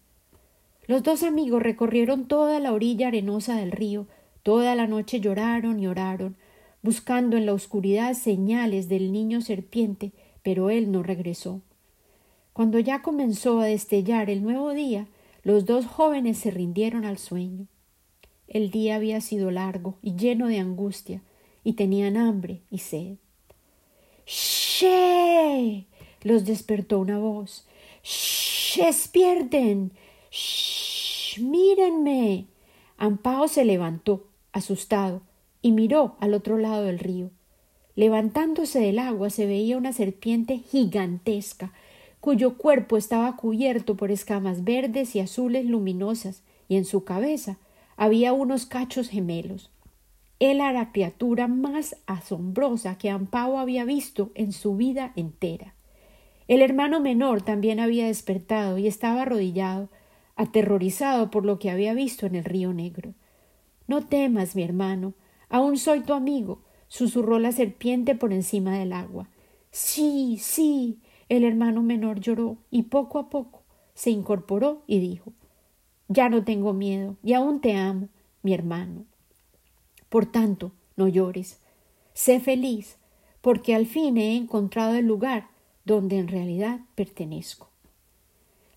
Los 0.87 1.03
dos 1.03 1.23
amigos 1.23 1.61
recorrieron 1.61 2.27
toda 2.27 2.59
la 2.59 2.73
orilla 2.73 3.07
arenosa 3.07 3.55
del 3.55 3.71
río, 3.71 4.07
toda 4.43 4.75
la 4.75 4.87
noche 4.87 5.19
lloraron 5.19 5.79
y 5.79 5.87
oraron, 5.87 6.35
buscando 6.81 7.37
en 7.37 7.45
la 7.45 7.53
oscuridad 7.53 8.13
señales 8.13 8.89
del 8.89 9.11
niño 9.11 9.41
serpiente, 9.41 10.11
pero 10.43 10.69
él 10.69 10.91
no 10.91 11.03
regresó. 11.03 11.61
Cuando 12.53 12.79
ya 12.79 13.01
comenzó 13.01 13.59
a 13.59 13.65
destellar 13.65 14.29
el 14.29 14.43
nuevo 14.43 14.73
día, 14.73 15.07
los 15.43 15.65
dos 15.65 15.85
jóvenes 15.85 16.37
se 16.37 16.51
rindieron 16.51 17.05
al 17.05 17.17
sueño. 17.17 17.67
El 18.47 18.69
día 18.69 18.95
había 18.95 19.21
sido 19.21 19.49
largo 19.51 19.97
y 20.01 20.15
lleno 20.15 20.47
de 20.47 20.59
angustia, 20.59 21.21
y 21.63 21.73
tenían 21.73 22.17
hambre 22.17 22.61
y 22.69 22.79
sed. 22.79 23.17
¡Shh! 24.25 25.85
los 26.23 26.45
despertó 26.45 26.99
una 26.99 27.19
voz. 27.19 27.65
¡Shh! 28.03 28.81
¡Despierten! 28.83 29.91
¡Shh! 30.31 31.39
¡Mírenme! 31.39 32.47
Ampao 32.97 33.47
se 33.47 33.65
levantó, 33.65 34.27
asustado, 34.51 35.21
y 35.61 35.71
miró 35.71 36.15
al 36.19 36.33
otro 36.33 36.57
lado 36.57 36.83
del 36.83 36.99
río. 36.99 37.29
Levantándose 37.95 38.79
del 38.79 38.99
agua 38.99 39.29
se 39.29 39.45
veía 39.45 39.77
una 39.77 39.93
serpiente 39.93 40.57
gigantesca, 40.57 41.73
cuyo 42.19 42.57
cuerpo 42.57 42.97
estaba 42.97 43.35
cubierto 43.35 43.95
por 43.97 44.11
escamas 44.11 44.63
verdes 44.63 45.15
y 45.15 45.19
azules 45.19 45.65
luminosas, 45.65 46.43
y 46.67 46.77
en 46.77 46.85
su 46.85 47.03
cabeza 47.03 47.57
había 47.97 48.33
unos 48.33 48.65
cachos 48.65 49.09
gemelos. 49.09 49.69
Él 50.39 50.57
era 50.57 50.71
la 50.71 50.91
criatura 50.91 51.47
más 51.47 51.95
asombrosa 52.07 52.97
que 52.97 53.09
Ampao 53.09 53.59
había 53.59 53.85
visto 53.85 54.31
en 54.33 54.53
su 54.53 54.75
vida 54.75 55.11
entera. 55.15 55.75
El 56.47 56.61
hermano 56.61 56.99
menor 56.99 57.43
también 57.43 57.79
había 57.79 58.07
despertado 58.07 58.77
y 58.77 58.87
estaba 58.87 59.21
arrodillado, 59.21 59.89
aterrorizado 60.35 61.29
por 61.29 61.45
lo 61.45 61.59
que 61.59 61.69
había 61.69 61.93
visto 61.93 62.25
en 62.25 62.35
el 62.35 62.43
río 62.43 62.73
Negro. 62.73 63.13
No 63.91 64.05
temas, 64.05 64.55
mi 64.55 64.63
hermano, 64.63 65.15
aún 65.49 65.77
soy 65.77 65.99
tu 65.99 66.13
amigo, 66.13 66.61
susurró 66.87 67.39
la 67.39 67.51
serpiente 67.51 68.15
por 68.15 68.31
encima 68.31 68.79
del 68.79 68.93
agua. 68.93 69.27
Sí, 69.69 70.37
sí, 70.39 71.01
el 71.27 71.43
hermano 71.43 71.83
menor 71.83 72.21
lloró 72.21 72.55
y 72.69 72.83
poco 72.83 73.19
a 73.19 73.29
poco 73.29 73.63
se 73.93 74.09
incorporó 74.09 74.81
y 74.87 75.01
dijo 75.01 75.33
Ya 76.07 76.29
no 76.29 76.45
tengo 76.45 76.71
miedo 76.71 77.17
y 77.21 77.33
aún 77.33 77.59
te 77.59 77.75
amo, 77.75 78.07
mi 78.43 78.53
hermano. 78.53 79.03
Por 80.07 80.25
tanto, 80.25 80.71
no 80.95 81.09
llores. 81.09 81.59
Sé 82.13 82.39
feliz, 82.39 82.95
porque 83.41 83.75
al 83.75 83.87
fin 83.87 84.15
he 84.15 84.37
encontrado 84.37 84.95
el 84.95 85.05
lugar 85.05 85.49
donde 85.83 86.17
en 86.17 86.29
realidad 86.29 86.79
pertenezco. 86.95 87.69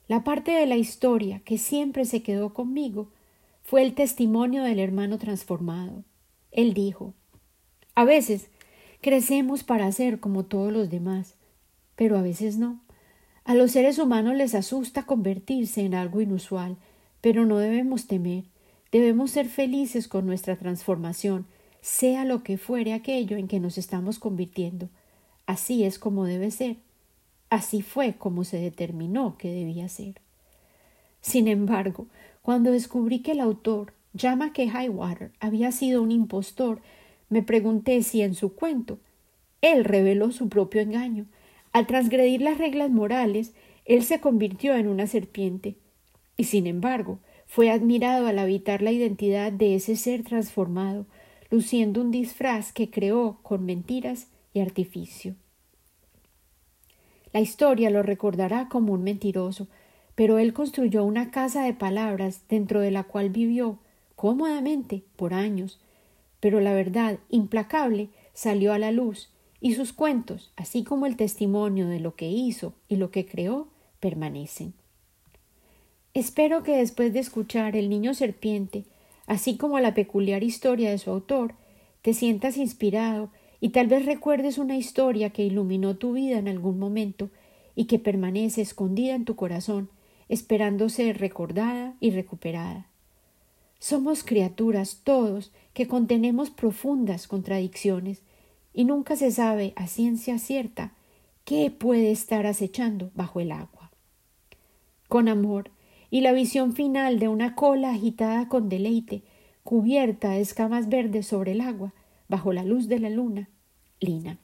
La 0.09 0.25
parte 0.25 0.51
de 0.51 0.67
la 0.67 0.77
historia 0.77 1.39
que 1.45 1.57
siempre 1.57 2.05
se 2.05 2.25
quedó 2.25 2.53
conmigo 2.53 3.11
fue 3.65 3.83
el 3.83 3.95
testimonio 3.95 4.63
del 4.63 4.79
hermano 4.79 5.19
transformado. 5.19 6.05
Él 6.53 6.75
dijo 6.75 7.15
A 7.95 8.05
veces 8.05 8.51
crecemos 9.01 9.65
para 9.65 9.91
ser 9.91 10.21
como 10.21 10.45
todos 10.45 10.73
los 10.73 10.91
demás, 10.91 11.35
pero 11.97 12.19
a 12.19 12.23
veces 12.23 12.59
no. 12.59 12.81
A 13.45 13.55
los 13.55 13.73
seres 13.73 13.99
humanos 13.99 14.37
les 14.37 14.55
asusta 14.55 15.05
convertirse 15.05 15.83
en 15.83 15.95
algo 15.95 16.21
inusual, 16.21 16.77
pero 17.21 17.47
no 17.47 17.59
debemos 17.59 18.07
temer. 18.07 18.45
Debemos 18.93 19.31
ser 19.31 19.49
felices 19.49 20.09
con 20.09 20.27
nuestra 20.27 20.57
transformación, 20.57 21.47
sea 21.81 22.25
lo 22.25 22.43
que 22.43 22.59
fuere 22.59 22.93
aquello 22.93 23.37
en 23.37 23.49
que 23.49 23.61
nos 23.61 23.77
estamos 23.77 24.19
convirtiendo. 24.19 24.89
Así 25.47 25.85
es 25.85 25.99
como 25.99 26.25
debe 26.25 26.51
ser. 26.51 26.77
Así 27.51 27.83
fue 27.83 28.15
como 28.15 28.45
se 28.45 28.59
determinó 28.59 29.37
que 29.37 29.51
debía 29.51 29.89
ser. 29.89 30.21
Sin 31.21 31.49
embargo, 31.49 32.07
cuando 32.45 32.73
descubrí 32.73 33.21
que 33.21 33.33
el 33.33 33.41
autor, 33.41 33.95
llama 34.13 34.53
que 34.53 34.67
Highwater, 34.67 35.33
había 35.41 35.73
sido 35.73 36.03
un 36.03 36.13
impostor, 36.13 36.83
me 37.31 37.43
pregunté 37.43 38.03
si 38.03 38.21
en 38.21 38.35
su 38.35 38.55
cuento 38.55 38.99
él 39.63 39.83
reveló 39.83 40.31
su 40.31 40.51
propio 40.51 40.83
engaño, 40.83 41.25
al 41.73 41.87
transgredir 41.87 42.43
las 42.43 42.59
reglas 42.59 42.91
morales, 42.91 43.55
él 43.87 44.03
se 44.03 44.21
convirtió 44.21 44.77
en 44.77 44.89
una 44.89 45.07
serpiente, 45.07 45.77
y 46.37 46.45
sin 46.45 46.67
embargo 46.67 47.19
fue 47.47 47.71
admirado 47.71 48.27
al 48.27 48.39
habitar 48.39 48.83
la 48.83 48.93
identidad 48.93 49.51
de 49.51 49.77
ese 49.77 49.97
ser 49.97 50.23
transformado, 50.23 51.07
luciendo 51.49 52.03
un 52.03 52.11
disfraz 52.11 52.75
que 52.75 52.91
creó 52.91 53.39
con 53.41 53.65
mentiras 53.65 54.29
y 54.53 54.61
artificio. 54.61 55.35
La 57.33 57.41
historia 57.41 57.89
lo 57.89 58.03
recordará 58.03 58.69
como 58.69 58.93
un 58.93 59.03
mentiroso, 59.03 59.67
pero 60.15 60.39
él 60.39 60.53
construyó 60.53 61.05
una 61.05 61.31
casa 61.31 61.65
de 61.65 61.75
palabras 61.75 62.43
dentro 62.49 62.81
de 62.81 62.91
la 62.91 63.05
cual 63.05 63.31
vivió 63.31 63.79
cómodamente 64.17 65.03
por 65.17 65.35
años, 65.35 65.81
pero 66.41 66.61
la 66.61 66.73
verdad 66.73 67.19
implacable 67.31 68.09
salió 68.33 68.73
a 68.73 68.79
la 68.79 68.93
luz 68.93 69.31
y 69.61 69.75
sus 69.75 69.93
cuentos, 69.93 70.53
así 70.57 70.85
como 70.85 71.07
el 71.07 71.17
testimonio 71.17 71.89
de 71.89 72.01
lo 72.01 72.15
que 72.17 72.29
hizo 72.29 72.75
y 72.89 72.97
lo 72.97 73.11
que 73.11 73.27
creó, 73.27 73.69
permanecen. 73.99 74.75
Espero 76.13 76.63
que 76.63 76.77
después 76.77 77.13
de 77.13 77.21
escuchar 77.21 77.75
El 77.75 77.89
niño 77.89 78.15
serpiente, 78.15 78.85
así 79.27 79.57
como 79.57 79.81
la 79.81 79.95
peculiar 79.95 80.45
historia 80.45 80.91
de 80.91 80.99
su 80.99 81.11
autor, 81.11 81.55
te 82.03 82.13
sientas 82.13 82.57
inspirado 82.57 83.31
y 83.61 83.71
tal 83.71 83.87
vez 83.87 84.05
recuerdes 84.05 84.59
una 84.59 84.77
historia 84.77 85.31
que 85.31 85.43
iluminó 85.43 85.97
tu 85.97 86.13
vida 86.13 86.39
en 86.39 86.49
algún 86.49 86.79
momento 86.79 87.31
y 87.75 87.87
que 87.87 87.99
permanece 87.99 88.61
escondida 88.61 89.15
en 89.15 89.25
tu 89.25 89.35
corazón, 89.35 89.89
esperando 90.35 90.89
ser 90.89 91.19
recordada 91.19 91.95
y 92.01 92.11
recuperada. 92.11 92.87
Somos 93.79 94.25
criaturas 94.25 95.01
todos 95.05 95.53
que 95.73 95.89
contenemos 95.89 96.51
profundas 96.51 97.27
contradicciones 97.27 98.23
y 98.73 98.85
nunca 98.85 99.17
se 99.17 99.31
sabe 99.31 99.73
a 99.77 99.87
ciencia 99.87 100.39
cierta 100.39 100.93
¿Qué 101.45 101.71
puede 101.71 102.11
estar 102.11 102.47
acechando 102.47 103.11
bajo 103.15 103.39
el 103.39 103.53
agua? 103.53 103.91
Con 105.09 105.29
amor 105.29 105.71
y 106.11 106.23
la 106.23 106.33
visión 106.33 106.73
final 106.73 107.19
de 107.19 107.29
una 107.29 107.55
cola 107.55 107.91
agitada 107.91 108.49
con 108.49 108.71
deleite, 108.71 109.25
cubierta 109.63 110.31
de 110.31 110.41
escamas 110.41 110.89
verdes 110.89 111.27
sobre 111.27 111.53
el 111.53 111.61
agua, 111.61 111.93
bajo 112.29 112.55
la 112.55 112.65
luz 112.65 112.89
de 112.89 112.99
la 112.99 113.11
luna, 113.11 113.51
Lina. 114.01 114.39